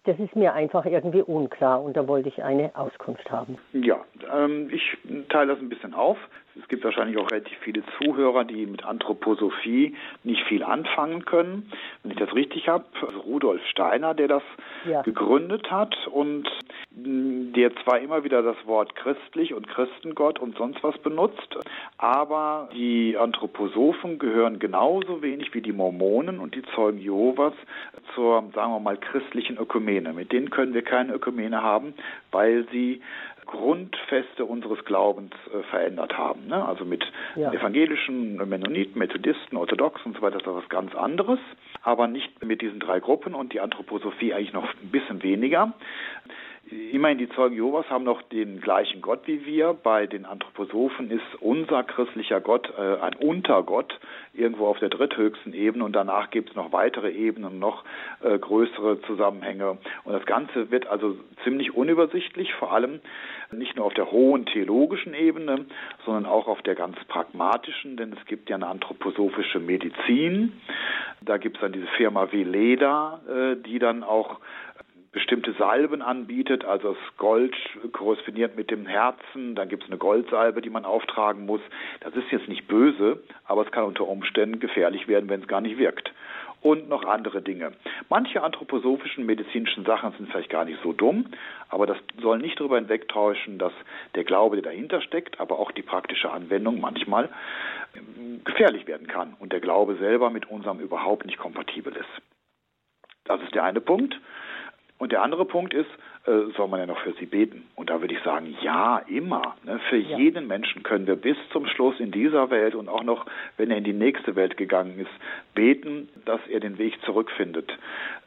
[0.06, 3.58] das ist mir einfach irgendwie unklar und da wollte ich eine Auskunft haben.
[3.74, 4.98] Ja, ähm, ich
[5.30, 6.18] teile das ein bisschen auf.
[6.60, 11.72] Es gibt wahrscheinlich auch relativ viele Zuhörer, die mit Anthroposophie nicht viel anfangen können.
[12.04, 14.44] Wenn ich das richtig habe, also Rudolf Steiner, der das
[14.90, 15.02] ja.
[15.02, 16.50] gegründet hat und
[16.94, 21.58] der zwar immer wieder das Wort christlich und Christengott und sonst was benutzt,
[21.98, 27.54] aber die Anthroposophen gehören genauso wenig wie die Mormonen und die Zeugen Jehovas
[28.14, 30.14] zur, sagen wir mal, christlichen Ökumene.
[30.14, 31.94] Mit denen können wir keine Ökumene haben,
[32.32, 33.02] weil sie
[33.52, 36.48] Grundfeste unseres Glaubens äh, verändert haben.
[36.48, 36.66] Ne?
[36.66, 37.04] Also mit
[37.36, 37.52] ja.
[37.52, 41.40] evangelischen, Mennoniten, Methodisten, Orthodoxen und so weiter ist das was ganz anderes,
[41.84, 45.74] aber nicht mit diesen drei Gruppen und die Anthroposophie eigentlich noch ein bisschen weniger.
[46.72, 49.74] Immerhin die Zeugen Jehovas haben noch den gleichen Gott wie wir.
[49.74, 54.00] Bei den Anthroposophen ist unser christlicher Gott äh, ein Untergott
[54.34, 57.84] irgendwo auf der dritthöchsten Ebene und danach gibt es noch weitere Ebenen, noch
[58.22, 59.80] äh, größere Zusammenhänge.
[60.06, 63.02] Und das Ganze wird also ziemlich unübersichtlich, vor allem
[63.52, 65.66] nicht nur auf der hohen theologischen Ebene,
[66.06, 70.54] sondern auch auf der ganz pragmatischen, denn es gibt ja eine anthroposophische Medizin.
[71.20, 74.40] Da gibt es dann diese Firma Veleda, äh, die dann auch
[75.12, 77.56] bestimmte Salben anbietet, also das Gold
[77.92, 81.62] korrespondiert mit dem Herzen, dann gibt es eine Goldsalbe, die man auftragen muss.
[82.00, 85.62] Das ist jetzt nicht böse, aber es kann unter Umständen gefährlich werden, wenn es gar
[85.62, 86.14] nicht wirkt.
[86.62, 87.72] Und noch andere Dinge.
[88.08, 91.26] Manche anthroposophischen medizinischen Sachen sind vielleicht gar nicht so dumm,
[91.70, 93.74] aber das soll nicht darüber hinwegtäuschen, dass
[94.14, 97.30] der Glaube, der dahinter steckt, aber auch die praktische Anwendung manchmal
[98.46, 102.22] gefährlich werden kann und der Glaube selber mit unserem überhaupt nicht kompatibel ist.
[103.26, 104.16] Das ist der eine Punkt.
[105.02, 105.90] Und der andere Punkt ist,
[106.28, 107.66] äh, soll man ja noch für sie beten?
[107.74, 109.56] Und da würde ich sagen, ja, immer.
[109.64, 109.80] Ne?
[109.90, 110.16] Für ja.
[110.16, 113.26] jeden Menschen können wir bis zum Schluss in dieser Welt und auch noch,
[113.58, 115.10] wenn er in die nächste Welt gegangen ist,
[115.56, 117.76] beten, dass er den Weg zurückfindet.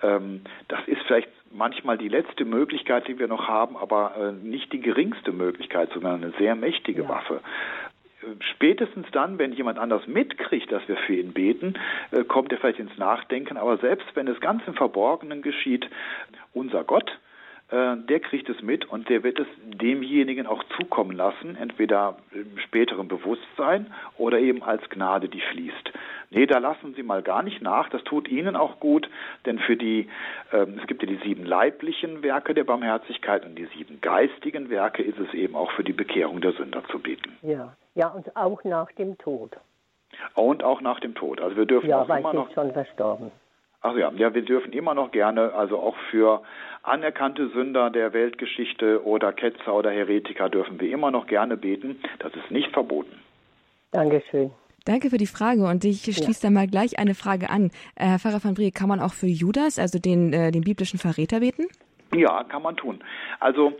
[0.02, 4.72] Ähm, das ist vielleicht manchmal die letzte Möglichkeit, die wir noch haben, aber äh, nicht
[4.72, 7.08] die geringste Möglichkeit, sondern eine sehr mächtige ja.
[7.08, 7.40] Waffe
[8.54, 11.74] spätestens dann, wenn jemand anders mitkriegt, dass wir für ihn beten,
[12.10, 13.56] äh, kommt er vielleicht ins Nachdenken.
[13.56, 15.88] Aber selbst wenn es ganz im Verborgenen geschieht,
[16.52, 17.10] unser Gott,
[17.70, 22.58] äh, der kriegt es mit und der wird es demjenigen auch zukommen lassen, entweder im
[22.58, 25.92] späteren Bewusstsein oder eben als Gnade, die fließt.
[26.30, 27.88] Nee, da lassen Sie mal gar nicht nach.
[27.88, 29.08] Das tut Ihnen auch gut,
[29.46, 30.08] denn für die,
[30.52, 35.02] ähm, es gibt ja die sieben leiblichen Werke der Barmherzigkeit und die sieben geistigen Werke
[35.02, 37.32] ist es eben auch für die Bekehrung der Sünder zu beten.
[37.42, 39.56] Ja, ja, und auch nach dem Tod.
[40.34, 41.40] Und auch nach dem Tod.
[41.40, 42.52] Also wir dürfen ja, auch weil immer noch.
[42.54, 43.30] schon verstorben.
[43.82, 46.42] Ach ja, ja, wir dürfen immer noch gerne, also auch für
[46.82, 52.00] anerkannte Sünder der Weltgeschichte oder Ketzer oder Heretiker dürfen wir immer noch gerne beten.
[52.18, 53.20] Das ist nicht verboten.
[53.90, 54.52] Dankeschön.
[54.86, 56.48] Danke für die Frage und ich schließe ja.
[56.48, 57.70] da mal gleich eine Frage an.
[57.94, 60.98] Äh, Herr Pfarrer van Brie, kann man auch für Judas, also den, äh, den biblischen
[60.98, 61.66] Verräter, beten?
[62.14, 63.02] Ja, kann man tun.
[63.40, 63.72] Also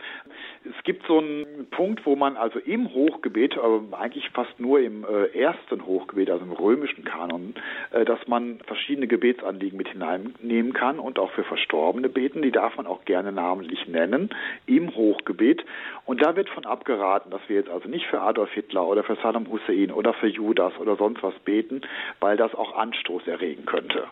[0.64, 5.04] es gibt so einen Punkt, wo man also im Hochgebet, aber eigentlich fast nur im
[5.04, 7.54] äh, ersten Hochgebet, also im römischen Kanon,
[7.90, 12.40] äh, dass man verschiedene Gebetsanliegen mit hineinnehmen kann und auch für Verstorbene beten.
[12.40, 14.30] Die darf man auch gerne namentlich nennen
[14.66, 15.64] im Hochgebet.
[16.06, 19.16] Und da wird von abgeraten, dass wir jetzt also nicht für Adolf Hitler oder für
[19.16, 21.82] Saddam Hussein oder für Judas oder sonst was beten,
[22.20, 24.04] weil das auch Anstoß erregen könnte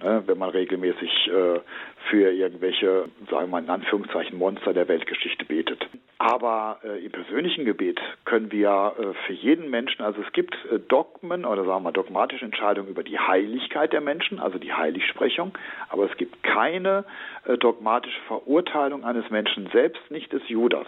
[0.00, 1.60] ne, wenn man regelmäßig äh,
[2.10, 5.86] für irgendwelche, sagen wir mal in Anführungszeichen, Monster der Weltgeschichte betet.
[6.18, 10.78] Aber äh, im persönlichen Gebet können wir äh, für jeden Menschen, also es gibt äh,
[10.78, 15.52] Dogmen oder sagen wir mal dogmatische Entscheidungen über die Heiligkeit der Menschen, also die Heiligsprechung,
[15.88, 17.04] aber es gibt keine
[17.46, 20.86] äh, dogmatische Verurteilung eines Menschen, selbst nicht des Judas.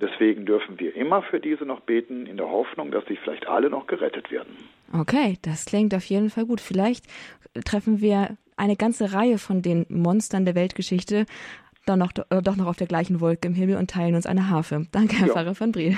[0.00, 3.68] Deswegen dürfen wir immer für diese noch beten, in der Hoffnung, dass sie vielleicht alle
[3.70, 4.56] noch gerettet werden.
[4.92, 6.60] Okay, das klingt auf jeden Fall gut.
[6.60, 7.04] Vielleicht
[7.64, 11.26] treffen wir eine ganze Reihe von den Monstern der Weltgeschichte
[11.86, 14.86] doch noch, doch noch auf der gleichen Wolke im Himmel und teilen uns eine Harfe.
[14.92, 15.32] Danke, Herr ja.
[15.32, 15.96] Pfarrer von Briel.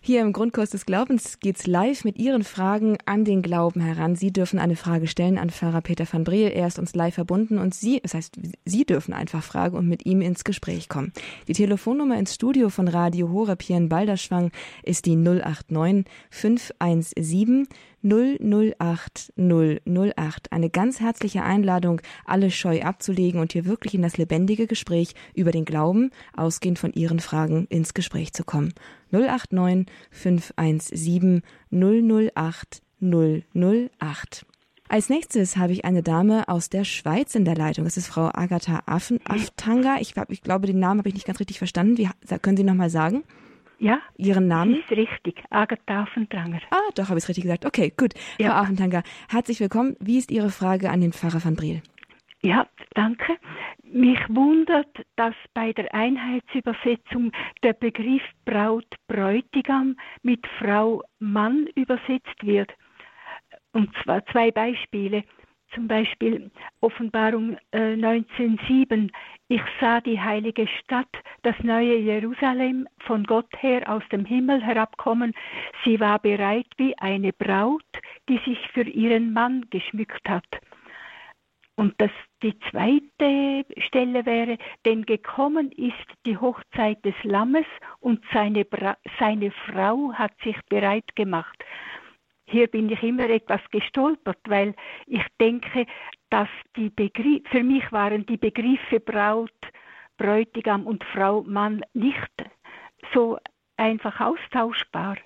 [0.00, 4.16] Hier im Grundkurs des Glaubens geht's live mit Ihren Fragen an den Glauben heran.
[4.16, 6.48] Sie dürfen eine Frage stellen an Pfarrer Peter van Briel.
[6.48, 10.06] Er ist uns live verbunden und Sie, das heißt, Sie dürfen einfach fragen und mit
[10.06, 11.12] ihm ins Gespräch kommen.
[11.48, 14.50] Die Telefonnummer ins Studio von Radio in Balderschwang
[14.82, 17.66] ist die 089 517
[18.02, 20.52] 008 008.
[20.52, 25.50] Eine ganz herzliche Einladung, alle Scheu abzulegen und hier wirklich in das lebendige Gespräch über
[25.50, 28.72] den Glauben, ausgehend von Ihren Fragen, ins Gespräch zu kommen.
[29.10, 34.46] 089 517 008 008.
[34.90, 37.84] Als nächstes habe ich eine Dame aus der Schweiz in der Leitung.
[37.84, 39.96] Das ist Frau Agatha Affen, Aftanga.
[40.00, 41.98] Ich, ich glaube, den Namen habe ich nicht ganz richtig verstanden.
[41.98, 42.08] Wie,
[42.40, 43.22] können Sie noch mal sagen?
[43.78, 44.00] Ja.
[44.16, 44.74] Ihren Namen?
[44.74, 45.42] Ist richtig.
[45.50, 46.60] Agatha Affentanger.
[46.70, 47.64] Ah, doch, habe ich es richtig gesagt.
[47.64, 48.14] Okay, gut.
[48.38, 48.50] Ja.
[48.50, 49.96] Frau Affentanger, herzlich willkommen.
[50.00, 51.82] Wie ist Ihre Frage an den Pfarrer van Briel?
[52.42, 53.36] Ja, danke.
[53.84, 62.70] Mich wundert, dass bei der Einheitsübersetzung der Begriff Braut Bräutigam mit Frau Mann übersetzt wird.
[63.72, 65.24] Und zwar zwei Beispiele.
[65.74, 66.50] Zum Beispiel
[66.80, 69.10] Offenbarung äh, 19.7.
[69.48, 71.08] Ich sah die heilige Stadt,
[71.42, 75.34] das neue Jerusalem, von Gott her aus dem Himmel herabkommen.
[75.84, 77.84] Sie war bereit wie eine Braut,
[78.28, 80.46] die sich für ihren Mann geschmückt hat.
[81.76, 82.10] Und das,
[82.42, 85.94] die zweite Stelle wäre, denn gekommen ist
[86.26, 87.66] die Hochzeit des Lammes
[88.00, 91.64] und seine, Bra seine Frau hat sich bereit gemacht
[92.48, 94.74] hier bin ich immer etwas gestolpert, weil
[95.06, 95.86] ich denke,
[96.30, 99.50] dass die Begriff, für mich waren die Begriffe Braut,
[100.16, 102.32] Bräutigam und Frau Mann nicht
[103.14, 103.38] so
[103.76, 105.16] einfach austauschbar.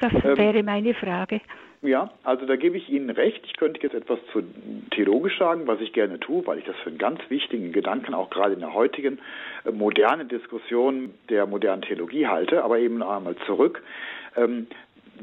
[0.00, 1.40] Das ähm, wäre meine Frage.
[1.80, 3.40] Ja, also da gebe ich Ihnen recht.
[3.44, 4.42] Ich könnte jetzt etwas zu
[4.90, 8.30] theologisch sagen, was ich gerne tue, weil ich das für einen ganz wichtigen Gedanken auch
[8.30, 9.20] gerade in der heutigen
[9.64, 12.64] äh, modernen Diskussion der modernen Theologie halte.
[12.64, 13.82] Aber eben einmal zurück.
[14.36, 14.66] Ähm,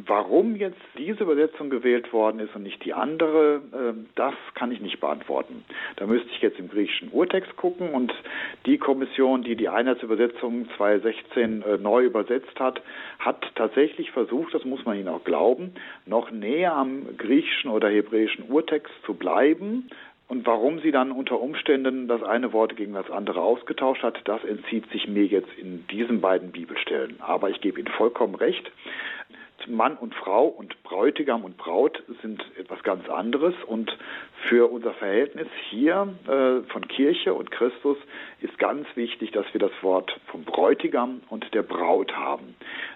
[0.05, 4.81] Warum jetzt diese Übersetzung gewählt worden ist und nicht die andere, ähm, das kann ich
[4.81, 5.63] nicht beantworten.
[5.95, 8.13] Da müsste ich jetzt im griechischen Urtext gucken und
[8.65, 12.81] die Kommission, die die Einheitsübersetzung 2016 äh, neu übersetzt hat,
[13.19, 15.73] hat tatsächlich versucht, das muss man ihnen auch glauben,
[16.05, 19.89] noch näher am griechischen oder hebräischen Urtext zu bleiben,
[20.27, 24.43] und warum sie dann unter Umständen das eine Wort gegen das andere ausgetauscht hat, das
[24.43, 27.17] entzieht sich mir jetzt in diesen beiden Bibelstellen.
[27.19, 28.71] Aber ich gebe Ihnen vollkommen recht.
[29.67, 33.95] Mann und Frau und Bräutigam und Braut sind etwas ganz anderes und
[34.47, 37.97] für unser Verhältnis hier äh, von Kirche und Christus
[38.41, 42.55] ist ganz wichtig, dass wir das Wort vom Bräutigam und der Braut haben.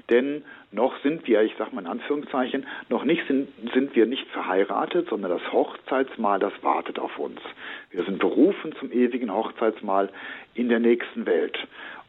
[0.09, 4.27] Denn noch sind wir, ich sage mal in Anführungszeichen, noch nicht sind, sind wir nicht
[4.27, 7.39] verheiratet, sondern das Hochzeitsmahl, das wartet auf uns.
[7.89, 10.09] Wir sind berufen zum ewigen Hochzeitsmahl
[10.53, 11.57] in der nächsten Welt.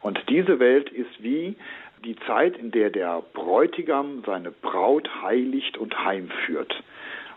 [0.01, 1.55] Und diese Welt ist wie
[2.03, 6.83] die Zeit, in der der Bräutigam seine Braut heiligt und heimführt.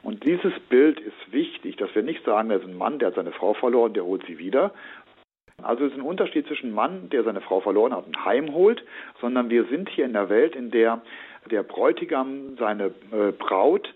[0.03, 3.15] Und dieses Bild ist wichtig, dass wir nicht sagen, da ist ein Mann, der hat
[3.15, 4.73] seine Frau verloren, der holt sie wieder.
[5.63, 8.85] Also es ist ein Unterschied zwischen Mann, der seine Frau verloren hat und heimholt,
[9.21, 11.01] sondern wir sind hier in der Welt, in der
[11.51, 13.93] der Bräutigam seine äh, Braut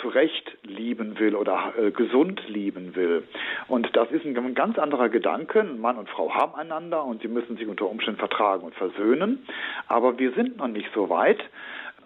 [0.00, 3.24] zurecht lieben will oder äh, gesund lieben will.
[3.66, 5.64] Und das ist ein, ganz anderer Gedanke.
[5.64, 9.44] Mann und Frau haben einander und sie müssen sich unter Umständen vertragen und versöhnen.
[9.86, 11.40] Aber wir sind noch nicht so weit.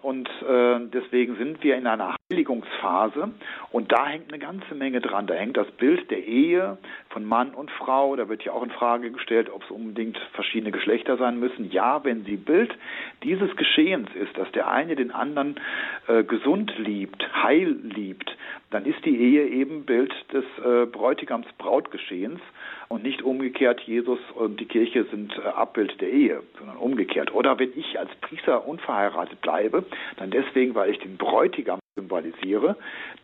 [0.03, 3.29] Und äh, deswegen sind wir in einer Heiligungsphase
[3.71, 5.27] und da hängt eine ganze Menge dran.
[5.27, 6.77] Da hängt das Bild der Ehe
[7.09, 8.13] von Mann und Frau.
[8.17, 11.71] Da wird ja auch in Frage gestellt, ob es unbedingt verschiedene Geschlechter sein müssen.
[11.71, 12.75] Ja, wenn sie Bild
[13.23, 15.55] dieses Geschehens ist, dass der eine den anderen
[16.07, 18.29] äh, gesund liebt, heil liebt,
[18.71, 22.41] dann ist die Ehe eben Bild des äh, Bräutigams Brautgeschehens
[22.93, 27.33] und nicht umgekehrt, Jesus und die Kirche sind äh, Abbild der Ehe, sondern umgekehrt.
[27.33, 29.83] Oder wenn ich als Priester unverheiratet bleibe,
[30.17, 32.75] dann deswegen, weil ich den Bräutigam symbolisiere,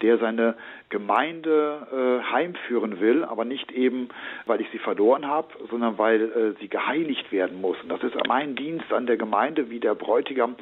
[0.02, 0.56] der seine
[0.90, 4.10] Gemeinde äh, heimführen will, aber nicht eben,
[4.48, 7.78] weil ich sie verloren habe, sondern weil äh, sie geheiligt werden muss.
[7.84, 10.56] Und das ist mein Dienst an der Gemeinde, wie der Bräutigam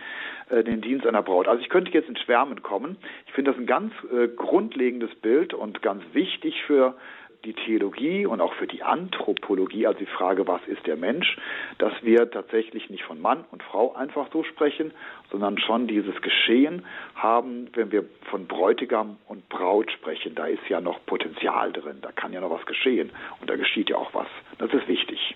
[0.50, 1.48] äh, den Dienst einer Braut.
[1.48, 2.98] Also ich könnte jetzt in Schwärmen kommen.
[3.26, 6.96] Ich finde das ein ganz äh, grundlegendes Bild und ganz wichtig für
[7.46, 11.38] die Theologie und auch für die Anthropologie, also die Frage, was ist der Mensch,
[11.78, 14.92] dass wir tatsächlich nicht von Mann und Frau einfach so sprechen,
[15.32, 20.36] sondern schon dieses Geschehen haben, wenn wir von Bräutigam und Braut sprechen.
[20.36, 23.90] Da ist ja noch Potenzial drin, da kann ja noch was geschehen und da geschieht
[23.90, 24.28] ja auch was.
[24.58, 25.36] Das ist wichtig.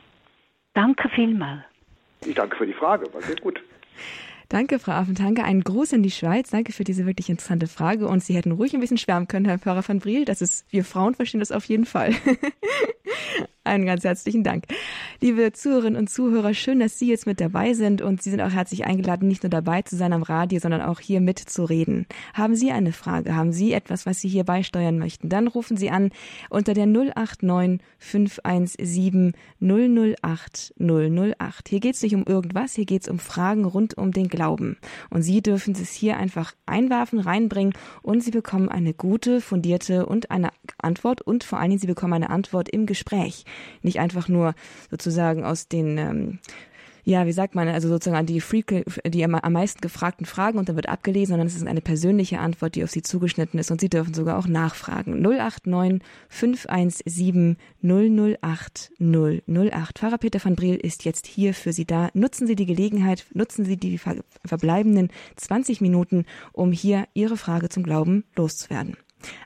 [0.73, 1.63] Danke vielmals.
[2.25, 3.61] Ich danke für die Frage, war sehr gut.
[4.51, 5.45] Danke, Frau Affentanke.
[5.45, 6.49] Ein Gruß in die Schweiz.
[6.49, 8.09] Danke für diese wirklich interessante Frage.
[8.09, 10.25] Und Sie hätten ruhig ein bisschen schwärmen können, Herr Pfarrer van Briel.
[10.25, 12.13] Das ist, wir Frauen verstehen das auf jeden Fall.
[13.63, 14.65] Einen ganz herzlichen Dank.
[15.19, 18.49] Liebe Zuhörerinnen und Zuhörer, schön, dass Sie jetzt mit dabei sind und Sie sind auch
[18.49, 22.07] herzlich eingeladen, nicht nur dabei zu sein am Radio, sondern auch hier mitzureden.
[22.33, 23.35] Haben Sie eine Frage?
[23.35, 25.29] Haben Sie etwas, was Sie hier beisteuern möchten?
[25.29, 26.09] Dann rufen Sie an
[26.49, 31.69] unter der 089 517 008 008.
[31.69, 34.77] Hier geht es nicht um irgendwas, hier geht es um Fragen rund um den Glauben.
[35.11, 40.31] Und Sie dürfen es hier einfach einwerfen, reinbringen und Sie bekommen eine gute, fundierte und
[40.31, 40.49] eine
[40.79, 43.45] Antwort und vor allen Dingen Sie bekommen eine Antwort im Gespräch.
[43.81, 44.53] Nicht einfach nur
[44.89, 46.39] sozusagen aus den ähm,
[47.03, 50.75] Ja, wie sagt man, also sozusagen die, Freak, die am meisten gefragten Fragen und dann
[50.75, 53.89] wird abgelesen, sondern es ist eine persönliche Antwort, die auf Sie zugeschnitten ist und Sie
[53.89, 55.19] dürfen sogar auch nachfragen.
[55.21, 59.99] 089 517 008 008.
[59.99, 62.09] Pfarrer Peter van Briel ist jetzt hier für Sie da.
[62.13, 63.99] Nutzen Sie die Gelegenheit, nutzen Sie die
[64.45, 68.95] verbleibenden 20 Minuten, um hier Ihre Frage zum Glauben loszuwerden.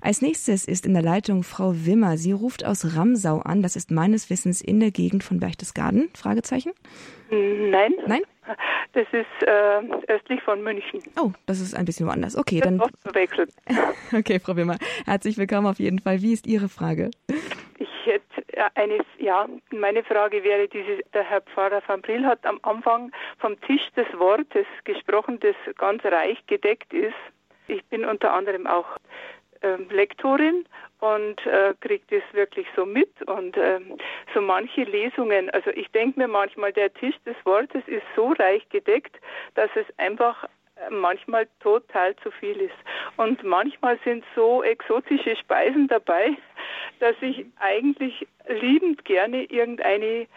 [0.02, 2.18] Als nächstes ist in der Leitung Frau Wimmer.
[2.18, 3.62] Sie ruft aus Ramsau an.
[3.62, 6.10] Das ist meines Wissens in der Gegend von Berchtesgaden.
[6.16, 6.74] Fragezeichen?
[7.30, 7.94] Nein.
[8.08, 8.22] Nein?
[8.94, 11.02] Das ist äh, östlich von München.
[11.20, 12.38] Oh, das ist ein bisschen woanders.
[12.38, 12.80] Okay, dann.
[12.80, 13.50] Oft verwechselt.
[14.14, 14.78] okay, Frau Wimmer.
[15.06, 16.22] Herzlich willkommen auf jeden Fall.
[16.22, 17.12] Wie ist Ihre Frage?
[17.78, 18.46] Ich hätte
[18.76, 23.60] eine, ja, meine Frage wäre diese, der Herr Pfarrer van Briel hat am Anfang vom
[23.62, 27.16] Tisch des Wortes gesprochen, das ganz reich gedeckt ist.
[27.68, 28.86] Ich bin unter anderem auch
[29.90, 30.66] Lektorin
[31.00, 33.98] und äh, kriegt das wirklich so mit und ähm,
[34.34, 38.68] so manche Lesungen, also ich denke mir manchmal, der Tisch des Wortes ist so reich
[38.70, 39.16] gedeckt,
[39.56, 42.76] dass es einfach äh, manchmal total zu viel ist.
[43.18, 46.36] Und manchmal sind so exotische Speisen dabei,
[47.00, 50.28] dass ich eigentlich liebend gerne irgendeine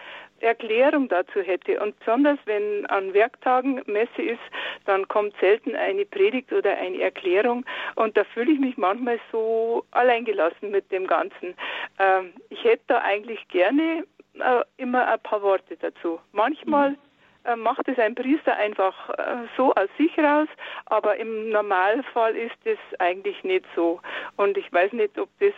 [0.40, 1.80] Erklärung dazu hätte.
[1.80, 4.40] Und besonders wenn an Werktagen Messe ist,
[4.84, 7.64] dann kommt selten eine Predigt oder eine Erklärung.
[7.96, 11.54] Und da fühle ich mich manchmal so alleingelassen mit dem Ganzen.
[11.98, 14.04] Ähm, ich hätte da eigentlich gerne
[14.38, 16.20] äh, immer ein paar Worte dazu.
[16.32, 16.96] Manchmal
[17.44, 20.48] äh, macht es ein Priester einfach äh, so aus sich raus,
[20.86, 24.00] aber im Normalfall ist es eigentlich nicht so.
[24.36, 25.54] Und ich weiß nicht, ob das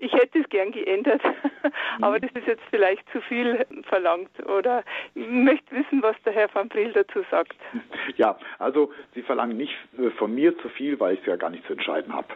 [0.00, 1.20] ich hätte es gern geändert,
[2.00, 2.22] aber mhm.
[2.22, 4.30] das ist jetzt vielleicht zu viel verlangt.
[4.46, 4.82] Oder
[5.14, 7.54] ich möchte wissen, was der Herr van Briel dazu sagt.
[8.16, 11.50] Ja, also Sie verlangen nicht äh, von mir zu viel, weil ich es ja gar
[11.50, 12.28] nicht zu entscheiden habe.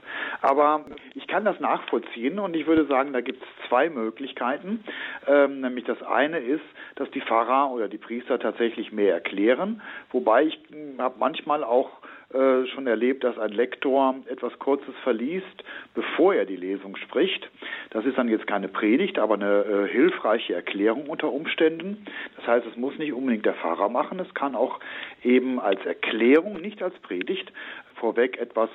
[0.43, 0.85] Aber
[1.15, 4.85] ich kann das nachvollziehen und ich würde sagen, da gibt es zwei Möglichkeiten.
[5.27, 6.65] Ähm, nämlich das eine ist,
[6.97, 11.91] dass die Pfarrer oder die Priester tatsächlich mehr erklären, wobei ich hm, habe manchmal auch
[12.35, 15.65] äh, schon erlebt, dass ein Lektor etwas Kurzes verliest,
[15.95, 17.49] bevor er die Lesung spricht.
[17.91, 22.05] Das ist dann jetzt keine Predigt, aber eine äh, hilfreiche Erklärung unter Umständen.
[22.37, 24.81] Das heißt, es muss nicht unbedingt der Pfarrer machen, es kann auch
[25.23, 27.53] eben als Erklärung, nicht als Predigt,
[27.95, 28.71] vorweg etwas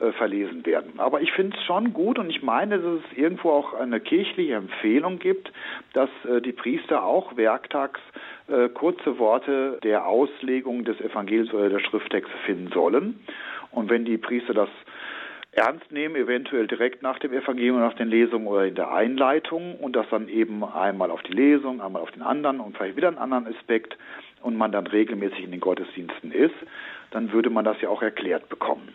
[0.00, 0.98] äh, verlesen werden.
[0.98, 4.54] Aber ich finde es schon gut und ich meine, dass es irgendwo auch eine kirchliche
[4.54, 5.52] Empfehlung gibt,
[5.92, 8.00] dass äh, die Priester auch werktags
[8.48, 13.20] äh, kurze Worte der Auslegung des Evangeliums oder der Schrifttexte finden sollen.
[13.72, 14.70] Und wenn die Priester das
[15.52, 19.96] ernst nehmen, eventuell direkt nach dem Evangelium, nach den Lesungen oder in der Einleitung und
[19.96, 23.18] das dann eben einmal auf die Lesung, einmal auf den anderen und vielleicht wieder einen
[23.18, 23.96] anderen Aspekt
[24.42, 26.54] und man dann regelmäßig in den Gottesdiensten ist,
[27.10, 28.88] dann würde man das ja auch erklärt bekommen.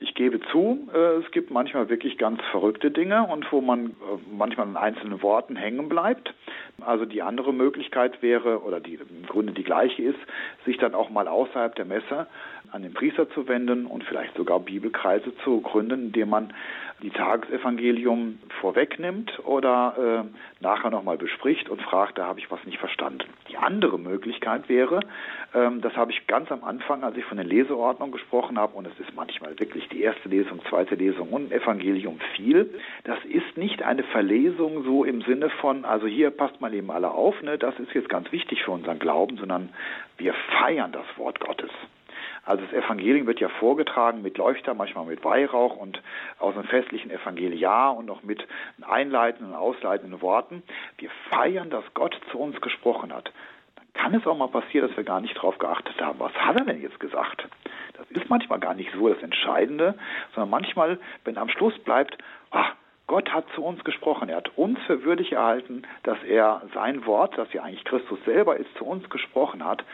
[0.00, 3.92] Ich gebe zu, äh, es gibt manchmal wirklich ganz verrückte Dinge und wo man äh,
[4.36, 6.34] manchmal an einzelnen Worten hängen bleibt.
[6.80, 10.18] Also die andere Möglichkeit wäre, oder die im Grunde die gleiche ist,
[10.66, 12.26] sich dann auch mal außerhalb der Messe
[12.72, 16.52] an den Priester zu wenden und vielleicht sogar Bibelkreise zu gründen, indem man
[17.04, 22.78] die Tagesevangelium vorwegnimmt oder äh, nachher nochmal bespricht und fragt, da habe ich was nicht
[22.78, 23.28] verstanden.
[23.50, 25.00] Die andere Möglichkeit wäre,
[25.54, 28.86] ähm, das habe ich ganz am Anfang, als ich von den Leseordnungen gesprochen habe, und
[28.86, 32.70] es ist manchmal wirklich die erste Lesung, zweite Lesung und Evangelium viel.
[33.04, 37.10] Das ist nicht eine Verlesung so im Sinne von, also hier passt mal eben alle
[37.10, 39.68] auf, ne, das ist jetzt ganz wichtig für unseren Glauben, sondern
[40.16, 41.70] wir feiern das Wort Gottes.
[42.44, 46.02] Also das Evangelium wird ja vorgetragen mit Leuchter, manchmal mit Weihrauch und
[46.38, 48.46] aus einem festlichen Evangeliar und noch mit
[48.82, 50.62] einleitenden und ausleitenden Worten.
[50.98, 53.32] Wir feiern, dass Gott zu uns gesprochen hat.
[53.76, 56.56] Dann kann es auch mal passieren, dass wir gar nicht darauf geachtet haben, was hat
[56.56, 57.48] er denn jetzt gesagt?
[57.94, 59.94] Das ist manchmal gar nicht so das Entscheidende,
[60.34, 62.18] sondern manchmal, wenn am Schluss bleibt,
[62.50, 62.74] ach,
[63.06, 64.30] Gott hat zu uns gesprochen.
[64.30, 68.56] Er hat uns für würdig erhalten, dass er sein Wort, das ja eigentlich Christus selber
[68.56, 69.84] ist, zu uns gesprochen hat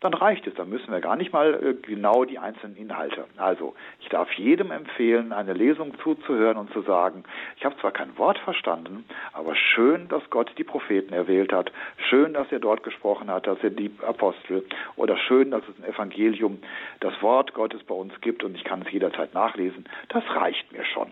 [0.00, 0.54] dann reicht es.
[0.54, 3.24] Dann müssen wir gar nicht mal äh, genau die einzelnen Inhalte.
[3.36, 7.24] Also ich darf jedem empfehlen, eine Lesung zuzuhören und zu sagen,
[7.56, 11.72] ich habe zwar kein Wort verstanden, aber schön, dass Gott die Propheten erwählt hat,
[12.08, 14.64] schön, dass er dort gesprochen hat, dass er die Apostel
[14.96, 16.58] oder schön, dass es ein Evangelium,
[17.00, 19.88] das Wort Gottes bei uns gibt und ich kann es jederzeit nachlesen.
[20.08, 21.08] Das reicht mir schon.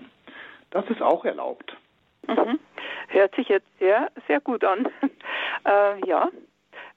[0.70, 1.76] Das ist auch erlaubt.
[2.26, 2.58] Mhm.
[3.08, 4.88] Hört sich jetzt sehr, sehr gut an.
[5.66, 6.28] Äh, ja,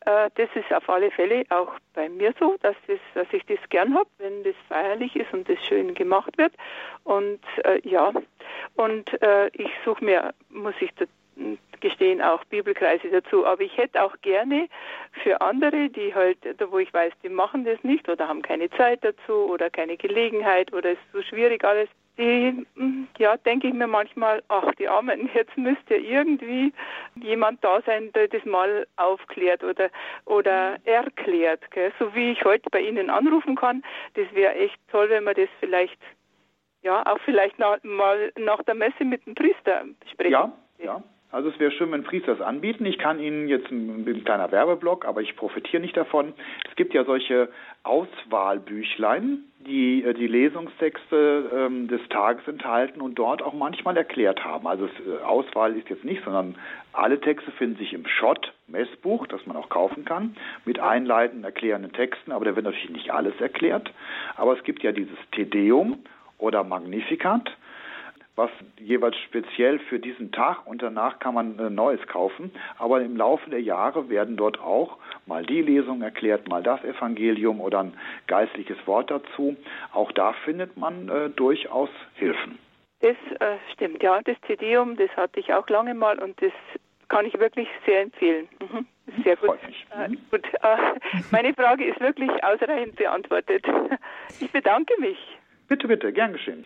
[0.08, 3.94] das ist auf alle Fälle auch bei mir so, dass, das, dass ich das gern
[3.94, 6.54] habe, wenn das feierlich ist und das schön gemacht wird.
[7.04, 8.14] Und äh, ja,
[8.76, 11.06] und äh, ich suche mir, muss ich da,
[11.80, 13.46] gestehen, auch Bibelkreise dazu.
[13.46, 14.68] Aber ich hätte auch gerne
[15.24, 18.70] für andere, die halt, da wo ich weiß, die machen das nicht oder haben keine
[18.72, 23.68] Zeit dazu oder keine Gelegenheit oder es ist so schwierig alles, die, hm, ja, denke
[23.68, 26.74] ich mir manchmal, ach, die Armen, jetzt müsste irgendwie
[27.16, 29.90] jemand da sein, der das mal aufklärt oder,
[30.26, 31.70] oder erklärt.
[31.72, 31.92] Gell?
[32.00, 33.84] So wie ich heute bei Ihnen anrufen kann,
[34.16, 36.00] das wäre echt toll, wenn man das vielleicht,
[36.82, 40.32] ja, auch vielleicht nach, mal nach der Messe mit dem Priester sprechen.
[40.32, 41.04] Ja, ja.
[41.30, 42.86] Also es wäre schön, wenn Priester es anbieten.
[42.86, 46.34] Ich kann Ihnen jetzt ein, ein kleiner Werbeblock, aber ich profitiere nicht davon.
[46.70, 47.50] Es gibt ja solche
[47.84, 54.68] Auswahlbüchlein, die äh, die Lesungstexte ähm, des Tages enthalten und dort auch manchmal erklärt haben.
[54.68, 56.56] Also es, äh, Auswahl ist jetzt nicht, sondern
[56.94, 61.92] alle Texte finden sich im Schott Messbuch, das man auch kaufen kann, mit einleitenden, erklärenden
[61.92, 63.92] Texten, aber da wird natürlich nicht alles erklärt.
[64.38, 66.00] Aber es gibt ja dieses Tedeum
[66.38, 67.52] oder Magnificat
[68.38, 72.52] was jeweils speziell für diesen Tag und danach kann man äh, Neues kaufen.
[72.78, 77.60] Aber im Laufe der Jahre werden dort auch mal die Lesung erklärt, mal das Evangelium
[77.60, 77.94] oder ein
[78.28, 79.58] geistliches Wort dazu.
[79.92, 82.60] Auch da findet man äh, durchaus Hilfen.
[83.02, 84.22] Das äh, stimmt, ja.
[84.22, 86.54] Das Tedeum, das hatte ich auch lange mal und das
[87.10, 88.48] kann ich wirklich sehr empfehlen.
[88.60, 88.86] Mhm.
[89.24, 89.58] Sehr gut.
[89.92, 90.46] Äh, gut.
[90.62, 90.78] Äh,
[91.32, 93.66] meine Frage ist wirklich ausreichend beantwortet.
[94.40, 95.18] Ich bedanke mich.
[95.68, 96.66] Bitte, bitte, gern geschehen.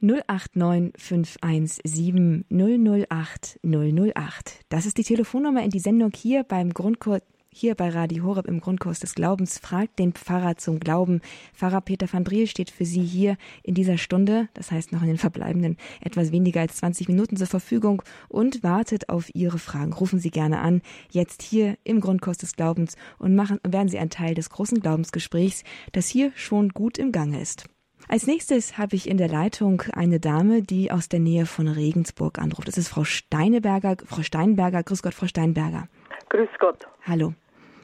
[0.00, 4.60] 089 517 008 008.
[4.68, 7.22] Das ist die Telefonnummer in die Sendung hier beim Grundkurs
[7.52, 11.20] hier bei Radio Horeb im Grundkurs des Glaubens fragt den Pfarrer zum Glauben.
[11.52, 15.08] Pfarrer Peter van Briel steht für Sie hier in dieser Stunde, das heißt noch in
[15.08, 19.92] den verbleibenden etwas weniger als 20 Minuten zur Verfügung und wartet auf Ihre Fragen.
[19.92, 20.80] Rufen Sie gerne an,
[21.10, 25.64] jetzt hier im Grundkurs des Glaubens und machen, werden Sie ein Teil des großen Glaubensgesprächs,
[25.90, 27.64] das hier schon gut im Gange ist.
[28.12, 32.40] Als nächstes habe ich in der Leitung eine Dame, die aus der Nähe von Regensburg
[32.40, 32.66] anruft.
[32.66, 33.98] Das ist Frau Steineberger.
[34.04, 35.86] Frau Steinberger, grüß Gott, Frau Steinberger.
[36.28, 36.88] Grüß Gott.
[37.06, 37.34] Hallo.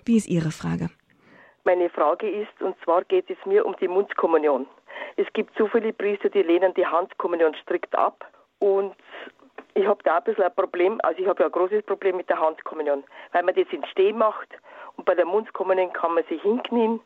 [0.04, 0.90] Wie ist Ihre Frage?
[1.62, 4.66] Meine Frage ist, und zwar geht es mir um die Mundkommunion.
[5.16, 8.24] Es gibt so viele Priester, die lehnen die Handkommunion strikt ab.
[8.58, 8.96] Und
[9.74, 12.28] ich habe da ein bisschen ein Problem, also ich habe ja ein großes Problem mit
[12.28, 14.48] der Handkommunion, weil man das in Stehen macht
[14.96, 16.98] und bei der Mundkommunion kann man sich hinknien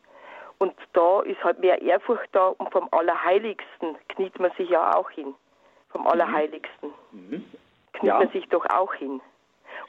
[0.61, 5.09] und da ist halt mehr Ehrfurcht da und vom Allerheiligsten kniet man sich ja auch
[5.09, 5.33] hin.
[5.89, 7.43] Vom Allerheiligsten mhm.
[7.93, 8.19] kniet ja.
[8.19, 9.19] man sich doch auch hin.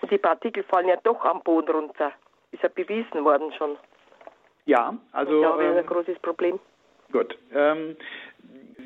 [0.00, 2.12] Und die Partikel fallen ja doch am Boden runter.
[2.52, 3.76] Ist ja bewiesen worden schon.
[4.64, 5.42] Ja, also.
[5.42, 6.58] Da habe ich ein ähm, großes Problem.
[7.12, 7.36] Gut.
[7.54, 7.96] Ähm,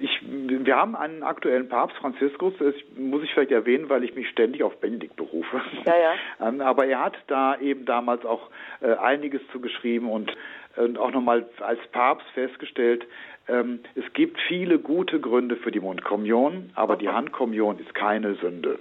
[0.01, 4.29] ich, wir haben einen aktuellen Papst, Franziskus, das muss ich vielleicht erwähnen, weil ich mich
[4.29, 5.63] ständig auf Benedikt berufe.
[5.85, 6.15] Ja, ja.
[6.49, 10.37] Ähm, aber er hat da eben damals auch äh, einiges zugeschrieben und
[10.77, 13.07] und auch nochmal als Papst festgestellt,
[13.49, 18.79] ähm, es gibt viele gute Gründe für die Mundkommunion, aber die Handkommunion ist keine Sünde.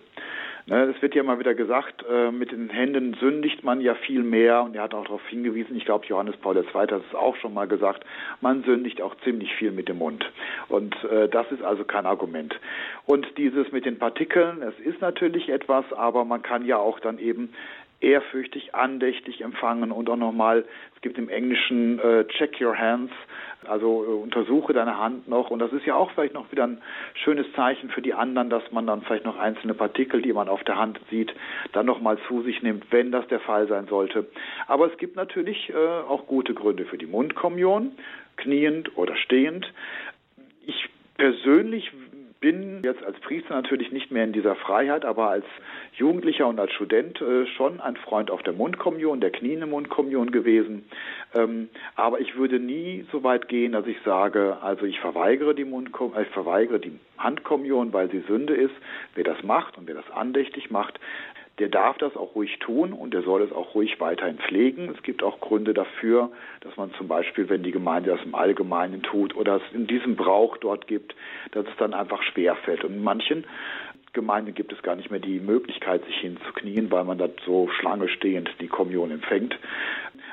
[0.67, 4.23] Ne, es wird ja mal wieder gesagt, äh, mit den Händen sündigt man ja viel
[4.23, 6.63] mehr und er hat auch darauf hingewiesen, ich glaube Johannes Paul II.
[6.73, 8.03] hat es auch schon mal gesagt,
[8.41, 10.25] man sündigt auch ziemlich viel mit dem Mund.
[10.67, 12.59] Und äh, das ist also kein Argument.
[13.05, 17.19] Und dieses mit den Partikeln, es ist natürlich etwas, aber man kann ja auch dann
[17.19, 17.53] eben
[18.01, 20.65] ehrfürchtig, andächtig empfangen und auch nochmal,
[20.95, 23.11] es gibt im Englischen äh, Check Your Hands,
[23.67, 26.81] also äh, untersuche deine Hand noch und das ist ja auch vielleicht noch wieder ein
[27.13, 30.63] schönes Zeichen für die anderen, dass man dann vielleicht noch einzelne Partikel, die man auf
[30.63, 31.33] der Hand sieht,
[31.71, 34.27] dann nochmal zu sich nimmt, wenn das der Fall sein sollte.
[34.67, 37.91] Aber es gibt natürlich äh, auch gute Gründe für die Mundkommunion,
[38.37, 39.71] kniend oder stehend.
[40.65, 41.91] Ich persönlich
[42.45, 45.45] bin jetzt als Priester natürlich nicht mehr in dieser Freiheit, aber als
[45.93, 50.85] Jugendlicher und als Student äh, schon ein Freund auf der Mundkommunion, der kniende Mundkommunion gewesen.
[51.33, 55.65] Ähm, aber ich würde nie so weit gehen, dass ich sage, also ich verweigere die
[55.65, 58.75] Mundkom äh, ich verweigere die Handkommunion, weil sie Sünde ist.
[59.15, 60.99] Wer das macht und wer das andächtig macht,
[61.59, 64.93] der darf das auch ruhig tun und der soll es auch ruhig weiterhin pflegen.
[64.93, 66.31] Es gibt auch Gründe dafür,
[66.61, 70.15] dass man zum Beispiel, wenn die Gemeinde das im Allgemeinen tut oder es in diesem
[70.15, 71.15] Brauch dort gibt,
[71.51, 72.83] dass es dann einfach schwerfällt.
[72.83, 73.45] Und in manchen
[74.11, 78.09] Gemeinden gibt es gar nicht mehr die Möglichkeit, sich hinzuknien, weil man da so Schlange
[78.09, 79.57] stehend die Kommunion empfängt.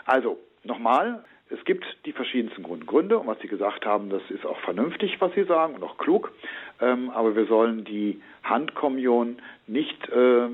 [0.05, 4.59] Also, nochmal, es gibt die verschiedensten Gründe und was Sie gesagt haben, das ist auch
[4.61, 6.33] vernünftig, was Sie sagen und auch klug.
[6.81, 10.49] Ähm, aber wir sollen die Handkommunion nicht äh,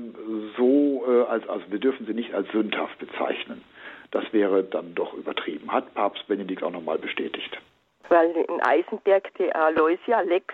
[0.57, 3.63] so, äh, als, also wir dürfen sie nicht als sündhaft bezeichnen.
[4.11, 5.71] Das wäre dann doch übertrieben.
[5.71, 7.57] Hat Papst Benedikt auch nochmal bestätigt.
[8.09, 10.53] Weil in Eisenberg die Aloysia Lex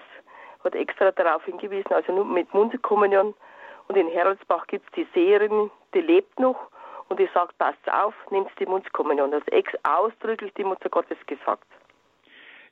[0.64, 3.34] hat extra darauf hingewiesen, also mit Mundkommunion
[3.88, 6.70] und in Heroldsbach gibt es die Seherin, die lebt noch
[7.10, 9.32] und ich sage, passt auf, nimmt die Mundkommunion.
[9.32, 11.68] Das ex ausdrücklich die Mutter Gottes gesagt.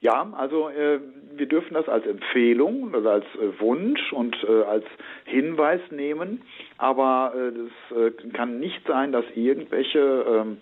[0.03, 0.99] Ja, also äh,
[1.31, 4.83] wir dürfen das als Empfehlung, also als äh, Wunsch und äh, als
[5.23, 6.41] Hinweis nehmen,
[6.77, 10.57] aber es kann nicht sein, dass irgendwelche ähm,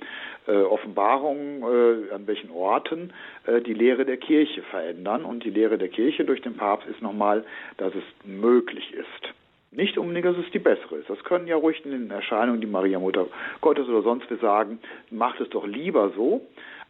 [0.46, 1.64] Offenbarungen
[2.12, 3.14] an welchen Orten
[3.48, 5.24] die Lehre der Kirche verändern.
[5.24, 7.44] Und die Lehre der Kirche durch den Papst ist nochmal,
[7.78, 9.34] dass es möglich ist.
[9.72, 11.10] Nicht unbedingt, dass es die bessere ist.
[11.10, 13.28] Das können ja ruhig in den Erscheinungen die Maria Mutter
[13.62, 16.42] Gottes oder sonst wir sagen, macht es doch lieber so.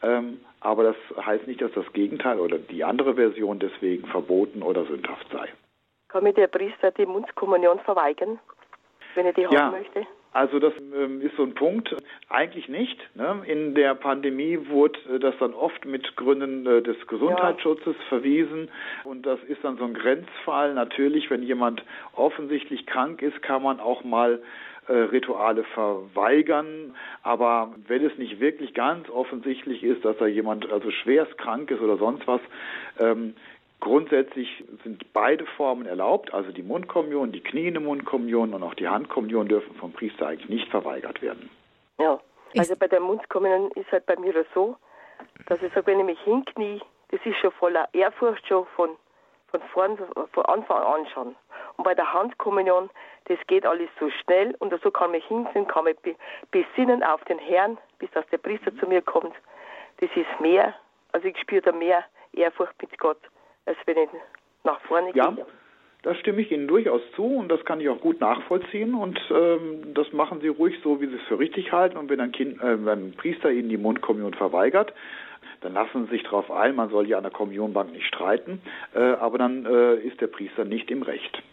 [0.02, 4.86] Ähm, aber das heißt nicht, dass das Gegenteil oder die andere Version deswegen verboten oder
[4.86, 5.48] sündhaft sei.
[6.08, 8.40] Kann mir der Priester die Mundskommunion verweigern,
[9.14, 9.52] wenn er die ja.
[9.52, 10.08] haben möchte?
[10.34, 11.96] Also das ähm, ist so ein Punkt.
[12.30, 12.98] Eigentlich nicht.
[13.16, 13.42] Ne?
[13.46, 18.06] In der Pandemie wurde äh, das dann oft mit Gründen äh, des Gesundheitsschutzes ja.
[18.08, 18.70] verwiesen.
[19.04, 20.74] Und das ist dann so ein Grenzfall.
[20.74, 21.84] Natürlich, wenn jemand
[22.16, 24.42] offensichtlich krank ist, kann man auch mal
[24.88, 26.96] äh, Rituale verweigern.
[27.24, 31.82] Aber wenn es nicht wirklich ganz offensichtlich ist, dass da jemand also schwerst krank ist
[31.82, 32.42] oder sonst was,
[33.00, 33.34] ähm,
[33.82, 39.48] Grundsätzlich sind beide Formen erlaubt, also die Mundkommunion, die kniende Mundkommunion und auch die Handkommunion
[39.48, 41.50] dürfen vom Priester eigentlich nicht verweigert werden.
[42.00, 42.20] Ja,
[42.56, 44.78] also bei der Mundkommunion ist halt bei mir so,
[45.48, 46.80] dass ich sage, wenn ich mich hinknie,
[47.10, 48.92] das ist schon voller Ehrfurcht schon von,
[49.48, 49.98] von, vorn,
[50.32, 51.36] von Anfang an schon.
[51.78, 52.92] Und bei der Handkommunion,
[53.26, 55.98] das geht alles so schnell und so kann mich hinknien, kann mich
[56.52, 59.34] besinnen auf den Herrn, bis dass der Priester zu mir kommt.
[59.98, 60.76] Das ist mehr,
[61.14, 63.18] also ich spüre da mehr Ehrfurcht mit Gott
[63.66, 64.10] als wenn ich
[64.64, 65.32] nach vorne ja.
[65.32, 65.46] gehe.
[66.04, 69.94] Das stimme ich Ihnen durchaus zu und das kann ich auch gut nachvollziehen und ähm,
[69.94, 71.96] das machen Sie ruhig so, wie Sie es für richtig halten.
[71.96, 74.94] Und wenn ein, kind, äh, wenn ein Priester Ihnen die Mundkommunion verweigert,
[75.62, 78.62] dann lassen Sie sich darauf ein, man soll ja an der Kommunionbank nicht streiten,
[78.96, 81.44] äh, aber dann äh, ist der Priester nicht im Recht.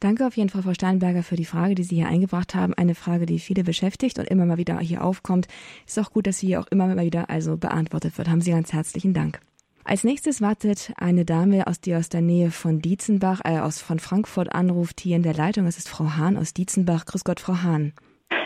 [0.00, 2.74] Danke auf jeden Fall, Frau Steinberger, für die Frage, die Sie hier eingebracht haben.
[2.74, 5.48] Eine Frage, die viele beschäftigt und immer mal wieder hier aufkommt.
[5.86, 8.28] Ist auch gut, dass sie hier auch immer mal wieder also beantwortet wird.
[8.28, 9.40] Haben Sie ganz herzlichen Dank.
[9.88, 13.98] Als nächstes wartet eine Dame, aus die aus der Nähe von Dietzenbach, äh, aus von
[13.98, 15.66] Frankfurt anruft, hier in der Leitung.
[15.66, 17.06] Es ist Frau Hahn aus Dietzenbach.
[17.06, 17.94] Grüß Gott, Frau Hahn.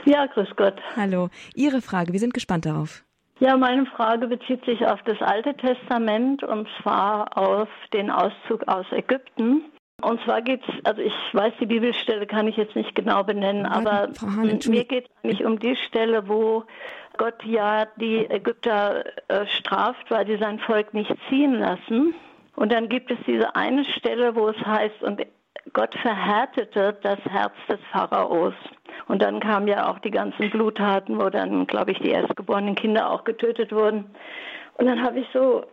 [0.04, 0.80] Ja, grüß Gott.
[0.94, 1.30] Hallo.
[1.56, 3.02] Ihre Frage, wir sind gespannt darauf.
[3.40, 8.86] Ja, meine Frage bezieht sich auf das Alte Testament und zwar auf den Auszug aus
[8.92, 9.62] Ägypten.
[10.00, 13.64] Und zwar geht es, also ich weiß, die Bibelstelle kann ich jetzt nicht genau benennen,
[13.64, 16.64] Warten, aber Hahn, mir geht es eigentlich um die Stelle, wo
[17.18, 22.14] Gott ja die Ägypter äh, straft, weil sie sein Volk nicht ziehen lassen.
[22.56, 25.22] Und dann gibt es diese eine Stelle, wo es heißt, und
[25.72, 28.54] Gott verhärtete das Herz des Pharaos.
[29.08, 33.10] Und dann kamen ja auch die ganzen Bluttaten, wo dann, glaube ich, die erstgeborenen Kinder
[33.10, 34.06] auch getötet wurden.
[34.78, 35.64] Und dann habe ich so,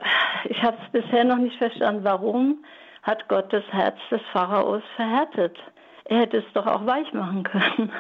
[0.46, 2.64] ich habe es bisher noch nicht verstanden, warum
[3.04, 5.58] hat Gott das Herz des Pharaos verhärtet?
[6.06, 7.92] Er hätte es doch auch weich machen können.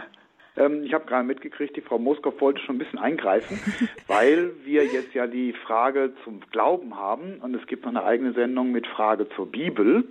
[0.60, 3.60] Ähm, ich habe gerade mitgekriegt, die Frau Moskow wollte schon ein bisschen eingreifen,
[4.08, 8.34] weil wir jetzt ja die Frage zum Glauben haben und es gibt noch eine eigene
[8.34, 10.04] Sendung mit Frage zur Bibel.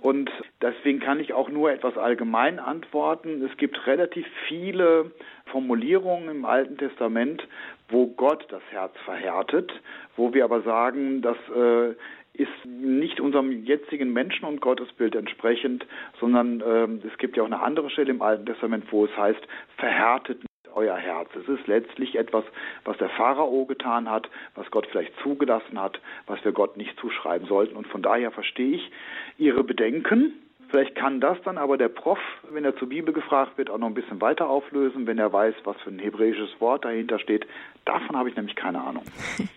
[0.00, 3.40] Und deswegen kann ich auch nur etwas allgemein antworten.
[3.44, 5.12] Es gibt relativ viele
[5.46, 7.46] Formulierungen im Alten Testament,
[7.88, 9.70] wo Gott das Herz verhärtet,
[10.16, 11.94] wo wir aber sagen, dass äh,
[12.34, 15.86] ist nicht unserem jetzigen Menschen- und Gottesbild entsprechend,
[16.18, 19.40] sondern ähm, es gibt ja auch eine andere Stelle im Alten Testament, wo es heißt,
[19.76, 20.40] verhärtet
[20.74, 21.28] euer Herz.
[21.34, 22.44] Es ist letztlich etwas,
[22.84, 27.46] was der Pharao getan hat, was Gott vielleicht zugelassen hat, was wir Gott nicht zuschreiben
[27.46, 27.76] sollten.
[27.76, 28.90] Und von daher verstehe ich
[29.36, 30.32] Ihre Bedenken,
[30.72, 32.18] Vielleicht kann das dann aber der Prof,
[32.50, 35.54] wenn er zur Bibel gefragt wird, auch noch ein bisschen weiter auflösen, wenn er weiß,
[35.64, 37.46] was für ein hebräisches Wort dahinter steht.
[37.84, 39.04] Davon habe ich nämlich keine Ahnung.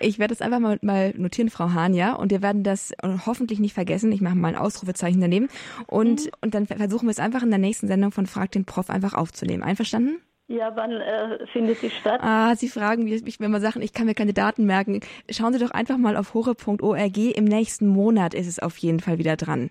[0.00, 2.92] Ich werde das einfach mal, mal notieren, Frau Hahn, ja, und wir werden das
[3.26, 4.10] hoffentlich nicht vergessen.
[4.10, 5.46] Ich mache mal ein Ausrufezeichen daneben
[5.86, 6.30] und, mhm.
[6.40, 9.14] und dann versuchen wir es einfach in der nächsten Sendung von Frag den Prof einfach
[9.14, 9.62] aufzunehmen.
[9.62, 10.20] Einverstanden?
[10.48, 12.20] Ja, wann äh, findet die statt?
[12.22, 15.00] Ah, Sie fragen mich, wenn man sagen, ich kann mir keine Daten merken.
[15.30, 17.16] Schauen Sie doch einfach mal auf hore.org.
[17.18, 19.68] Im nächsten Monat ist es auf jeden Fall wieder dran.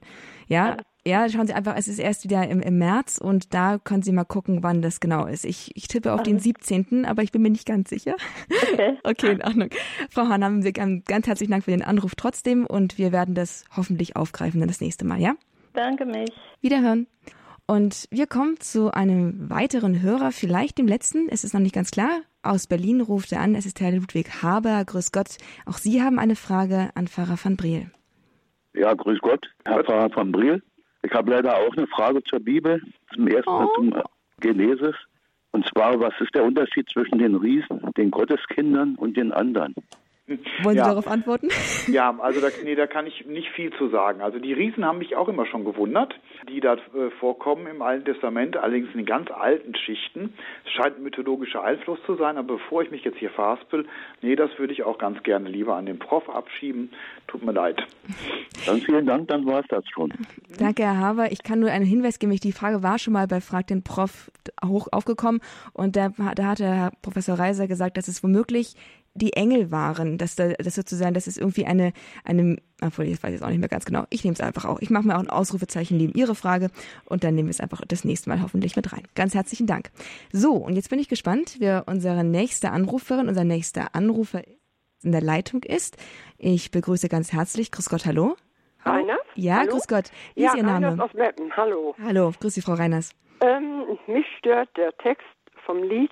[0.47, 4.03] Ja, ja, schauen Sie einfach, es ist erst wieder im, im März und da können
[4.03, 5.45] Sie mal gucken, wann das genau ist.
[5.45, 8.15] Ich, ich tippe auf den 17., aber ich bin mir nicht ganz sicher.
[8.71, 8.97] Okay.
[9.03, 9.69] okay, in Ordnung.
[10.11, 13.65] Frau Hahn, haben Sie ganz herzlichen Dank für den Anruf trotzdem und wir werden das
[13.75, 15.35] hoffentlich aufgreifen dann das nächste Mal, ja?
[15.73, 16.29] Danke mich.
[16.61, 17.07] Wiederhören.
[17.69, 21.91] Und wir kommen zu einem weiteren Hörer, vielleicht dem letzten, es ist noch nicht ganz
[21.91, 22.21] klar.
[22.41, 24.85] Aus Berlin ruft er an, es ist Herr Ludwig Haber.
[24.85, 25.35] Grüß Gott.
[25.65, 27.91] Auch Sie haben eine Frage an Pfarrer van Briel.
[28.73, 30.63] Ja, grüß Gott, Herr Pfarrer van Briel.
[31.03, 32.81] Ich habe leider auch eine Frage zur Bibel,
[33.13, 33.69] zum ersten oh.
[33.75, 33.93] zum
[34.39, 34.95] Genesis.
[35.51, 39.75] Und zwar, was ist der Unterschied zwischen den Riesen, den Gotteskindern und den anderen?
[40.27, 40.87] Wollen Sie ja.
[40.87, 41.49] darauf antworten?
[41.87, 44.19] Ja, also da, nee, da kann ich nicht viel zu sagen.
[44.19, 46.13] Also die Riesen haben mich auch immer schon gewundert,
[46.49, 50.33] die da äh, vorkommen im Alten Testament, allerdings in den ganz alten Schichten.
[50.65, 53.85] Es scheint ein mythologischer Einfluss zu sein, aber bevor ich mich jetzt hier verhaspel,
[54.21, 56.91] nee, das würde ich auch ganz gerne lieber an den Prof abschieben.
[57.27, 57.81] Tut mir leid.
[58.65, 60.11] Dann vielen Dank, dann war es das schon.
[60.59, 61.31] Danke, Herr Haber.
[61.31, 62.35] Ich kann nur einen Hinweis geben.
[62.35, 64.29] Die Frage war schon mal bei Frag den Prof
[64.65, 65.39] hoch aufgekommen
[65.71, 68.75] und da, da hatte Herr Professor Reiser gesagt, dass es womöglich
[69.17, 71.93] die Engel waren, dass da, das sozusagen, das ist irgendwie eine,
[72.23, 74.05] eine, obwohl ich weiß jetzt auch nicht mehr ganz genau.
[74.09, 74.79] Ich nehme es einfach auch.
[74.79, 76.69] Ich mache mir auch ein Ausrufezeichen neben Ihre Frage
[77.05, 79.03] und dann nehmen wir es einfach das nächste Mal hoffentlich mit rein.
[79.15, 79.89] Ganz herzlichen Dank.
[80.31, 84.41] So, und jetzt bin ich gespannt, wer unsere nächste Anruferin, unser nächster Anrufer
[85.03, 85.97] in der Leitung ist.
[86.37, 87.71] Ich begrüße ganz herzlich.
[87.71, 88.35] Grüß Gott, hallo.
[88.83, 89.19] Reiners?
[89.35, 89.71] Ja, hallo?
[89.71, 90.11] grüß Gott.
[90.35, 90.87] Wie ja, ist Ihr Name?
[90.87, 91.55] Reiners aus Meppen.
[91.55, 91.95] Hallo.
[92.03, 93.13] Hallo, grüß Sie, Frau Reiners.
[93.41, 95.25] Ähm, mich stört der Text
[95.65, 96.11] vom Lied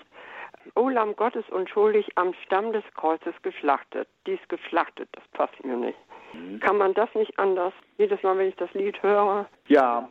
[0.73, 4.07] O Lamm Gottes unschuldig am Stamm des Kreuzes geschlachtet.
[4.25, 5.97] Dies geschlachtet, das passt mir nicht.
[6.33, 6.59] Mhm.
[6.59, 7.73] Kann man das nicht anders?
[7.97, 9.47] Jedes Mal, wenn ich das Lied höre.
[9.67, 10.09] Ja,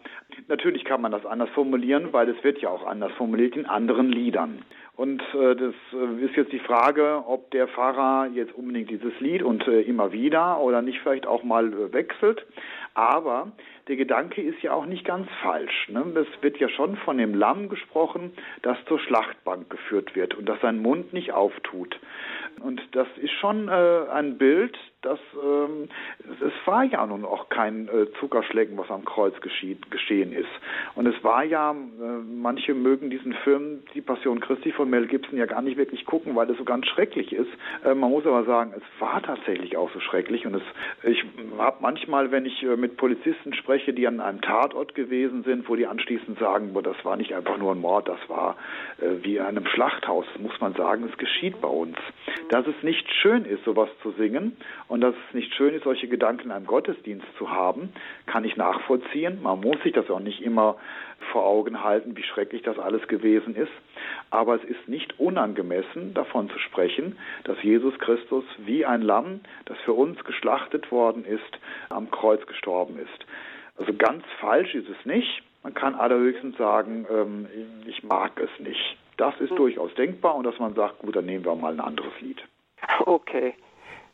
[0.49, 4.11] natürlich kann man das anders formulieren, weil es wird ja auch anders formuliert in anderen
[4.11, 4.65] Liedern.
[4.97, 9.43] Und äh, das äh, ist jetzt die Frage, ob der Pfarrer jetzt unbedingt dieses Lied
[9.43, 12.47] und äh, immer wieder oder nicht vielleicht auch mal äh, wechselt.
[12.95, 13.51] Aber
[13.89, 15.89] der Gedanke ist ja auch nicht ganz falsch.
[15.89, 16.01] Ne?
[16.15, 18.33] Es wird ja schon von dem Lamm gesprochen,
[18.63, 21.99] das zur Schlachtbank geführt wird und das seinen Mund nicht auftut.
[22.61, 25.89] Und das ist schon äh, ein Bild, das ähm,
[26.41, 30.49] es war ja nun auch kein äh, Zuckerschlecken, was am Kreuz geschieht, geschehen ist.
[30.95, 35.39] Und es war ja, äh, manche mögen diesen Film Die Passion Christi von Mel Gibson
[35.39, 37.51] ja gar nicht wirklich gucken, weil es so ganz schrecklich ist.
[37.85, 40.47] Äh, man muss aber sagen, es war tatsächlich auch so schrecklich.
[40.47, 40.63] Und es,
[41.03, 41.23] ich
[41.59, 45.77] habe manchmal, wenn ich äh, mit Polizisten spreche, die an einem Tatort gewesen sind, wo
[45.77, 48.57] die anschließend sagen, boah, das war nicht einfach nur ein Mord, das war
[49.01, 51.97] äh, wie in einem Schlachthaus, muss man sagen, es geschieht bei uns.
[52.51, 54.57] Dass es nicht schön ist, sowas zu singen
[54.89, 57.93] und dass es nicht schön ist, solche Gedanken in einem Gottesdienst zu haben,
[58.27, 59.43] kann ich nachvollziehen.
[59.43, 60.77] Man muss sich das auch nicht immer
[61.33, 63.73] vor Augen halten, wie schrecklich das alles gewesen ist.
[64.31, 69.79] Aber es ist nicht unangemessen, davon zu sprechen, dass Jesus Christus wie ein Lamm, das
[69.85, 71.59] für uns geschlachtet worden ist,
[71.89, 73.27] am Kreuz gestorben ist.
[73.77, 75.43] Also ganz falsch ist es nicht.
[75.63, 77.49] Man kann allerhöchstens sagen, ähm,
[77.87, 78.97] ich mag es nicht.
[79.17, 79.57] Das ist hm.
[79.57, 82.43] durchaus denkbar und dass man sagt, gut, dann nehmen wir mal ein anderes Lied.
[83.07, 83.55] Okay,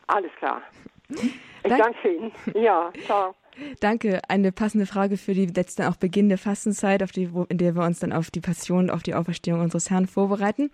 [0.06, 0.62] alles klar.
[1.08, 2.32] Ich danke Ihnen.
[2.54, 3.34] Ja, ciao.
[3.80, 4.20] Danke.
[4.28, 8.00] Eine passende Frage für die letzte auch beginnende Fastenzeit, auf die, in der wir uns
[8.00, 10.70] dann auf die Passion, auf die Auferstehung unseres Herrn vorbereiten.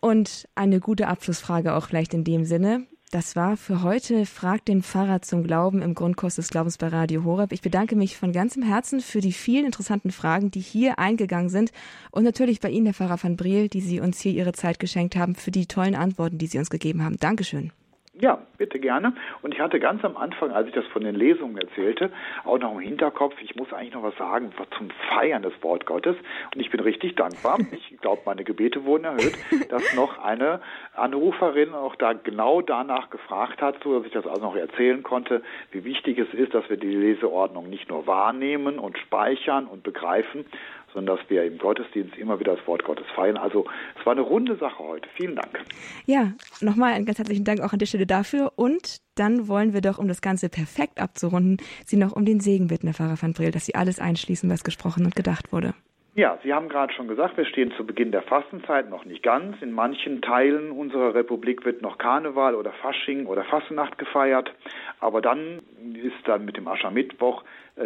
[0.00, 2.86] Und eine gute Abschlussfrage auch vielleicht in dem Sinne.
[3.10, 7.24] Das war für heute Frag den Pfarrer zum Glauben im Grundkurs des Glaubens bei Radio
[7.24, 7.52] Horeb.
[7.52, 11.72] Ich bedanke mich von ganzem Herzen für die vielen interessanten Fragen, die hier eingegangen sind
[12.10, 15.16] und natürlich bei Ihnen, Herr Pfarrer van Briel, die Sie uns hier Ihre Zeit geschenkt
[15.16, 17.16] haben, für die tollen Antworten, die Sie uns gegeben haben.
[17.16, 17.72] Dankeschön.
[18.20, 19.12] Ja, bitte gerne.
[19.42, 22.10] Und ich hatte ganz am Anfang, als ich das von den Lesungen erzählte,
[22.44, 26.16] auch noch im Hinterkopf, ich muss eigentlich noch was sagen zum Feiern des Wort Gottes.
[26.52, 27.58] Und ich bin richtig dankbar.
[27.90, 29.34] Ich glaube, meine Gebete wurden erhöht,
[29.70, 30.60] dass noch eine
[30.94, 35.42] Anruferin auch da genau danach gefragt hat, so dass ich das also noch erzählen konnte,
[35.72, 40.44] wie wichtig es ist, dass wir die Leseordnung nicht nur wahrnehmen und speichern und begreifen,
[40.92, 43.36] sondern dass wir im Gottesdienst immer wieder das Wort Gottes feiern.
[43.36, 43.64] Also
[43.98, 45.08] es war eine runde Sache heute.
[45.16, 45.60] Vielen Dank.
[46.06, 48.52] Ja, nochmal einen ganz herzlichen Dank auch an der Stelle dafür.
[48.56, 52.68] Und dann wollen wir doch, um das Ganze perfekt abzurunden, Sie noch um den Segen
[52.68, 55.74] bitten, Herr Pfarrer van Brill, dass Sie alles einschließen, was gesprochen und gedacht wurde.
[56.18, 59.62] Ja, Sie haben gerade schon gesagt, wir stehen zu Beginn der Fastenzeit noch nicht ganz.
[59.62, 64.52] In manchen Teilen unserer Republik wird noch Karneval oder Fasching oder Fastnacht gefeiert.
[64.98, 65.60] Aber dann
[65.94, 67.44] ist dann mit dem Aschermittwoch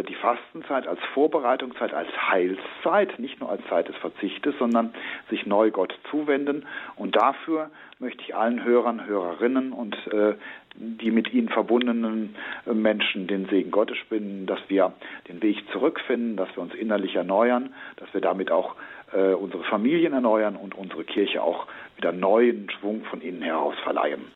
[0.08, 4.94] die Fastenzeit als Vorbereitungszeit, als Heilszeit, nicht nur als Zeit des Verzichtes, sondern
[5.30, 6.66] sich neu Gott zuwenden.
[6.96, 10.34] Und dafür möchte ich allen Hörern, Hörerinnen und äh,
[10.74, 12.34] die mit ihnen verbundenen
[12.66, 14.92] äh, Menschen den Segen Gottes spinnen, dass wir
[15.28, 18.76] den Weg zurückfinden, dass wir uns innerlich erneuern, dass wir damit auch
[19.12, 21.66] äh, unsere Familien erneuern und unsere Kirche auch
[21.96, 24.32] wieder neuen Schwung von innen heraus verleihen.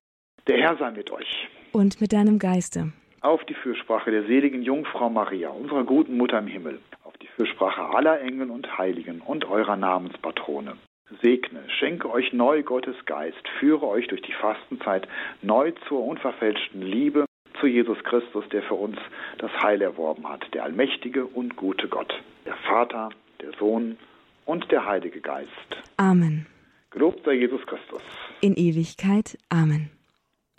[0.47, 1.49] Der Herr sei mit euch.
[1.73, 2.93] Und mit deinem Geiste.
[3.27, 7.83] Auf die Fürsprache der seligen Jungfrau Maria, unserer guten Mutter im Himmel, auf die Fürsprache
[7.83, 10.77] aller Engel und Heiligen und eurer Namenspatrone
[11.23, 15.09] segne, schenke euch neu Gottes Geist, führe euch durch die Fastenzeit
[15.43, 17.25] neu zur unverfälschten Liebe
[17.61, 18.97] zu Jesus Christus, der für uns
[19.39, 22.15] das Heil erworben hat, der allmächtige und gute Gott,
[22.45, 23.09] der Vater,
[23.43, 23.99] der Sohn
[24.45, 25.51] und der Heilige Geist.
[25.97, 26.47] Amen.
[26.91, 28.03] Gelobt sei Jesus Christus.
[28.41, 29.37] In Ewigkeit.
[29.49, 29.91] Amen.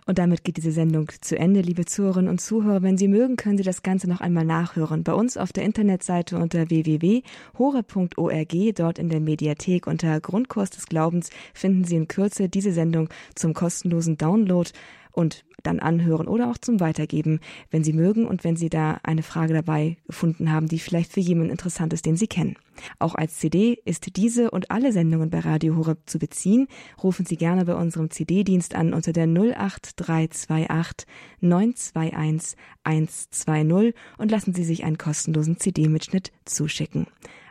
[0.08, 2.82] Und damit geht diese Sendung zu Ende, liebe Zuhörerinnen und Zuhörer.
[2.82, 5.04] Wenn Sie mögen, können Sie das Ganze noch einmal nachhören.
[5.04, 11.30] Bei uns auf der Internetseite unter www.hore.org, dort in der Mediathek unter Grundkurs des Glaubens
[11.54, 14.70] finden Sie in Kürze diese Sendung zum kostenlosen Download
[15.12, 17.40] und dann anhören oder auch zum Weitergeben,
[17.72, 21.20] wenn Sie mögen und wenn Sie da eine Frage dabei gefunden haben, die vielleicht für
[21.20, 22.56] jemanden interessant ist, den Sie kennen.
[23.00, 26.68] Auch als CD ist diese und alle Sendungen bei Radio Horeb zu beziehen.
[27.02, 31.08] Rufen Sie gerne bei unserem CD-Dienst an unter der 08328
[31.42, 37.08] 921 120 und lassen Sie sich einen kostenlosen CD-Mitschnitt zuschicken.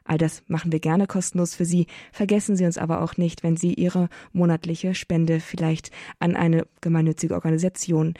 [0.06, 1.86] All das machen wir gerne kostenlos für Sie.
[2.12, 7.34] Vergessen Sie uns aber auch nicht, wenn Sie Ihre monatliche Spende vielleicht an eine gemeinnützige
[7.34, 8.14] Organisation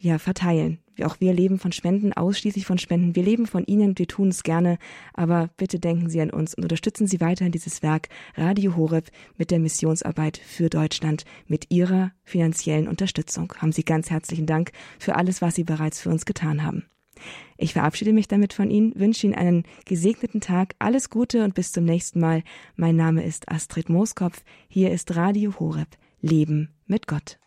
[0.00, 0.78] ja, verteilen.
[1.02, 3.16] Auch wir leben von Spenden, ausschließlich von Spenden.
[3.16, 4.78] Wir leben von Ihnen, wir tun es gerne,
[5.14, 9.50] aber bitte denken Sie an uns und unterstützen Sie weiterhin dieses Werk Radio Horeb mit
[9.50, 13.54] der Missionsarbeit für Deutschland mit Ihrer finanziellen Unterstützung.
[13.58, 16.84] Haben Sie ganz herzlichen Dank für alles, was Sie bereits für uns getan haben.
[17.56, 21.72] Ich verabschiede mich damit von Ihnen, wünsche Ihnen einen gesegneten Tag, alles Gute und bis
[21.72, 22.42] zum nächsten Mal.
[22.76, 24.42] Mein Name ist Astrid Mooskopf.
[24.68, 25.88] Hier ist Radio Horeb.
[26.20, 27.38] Leben mit Gott.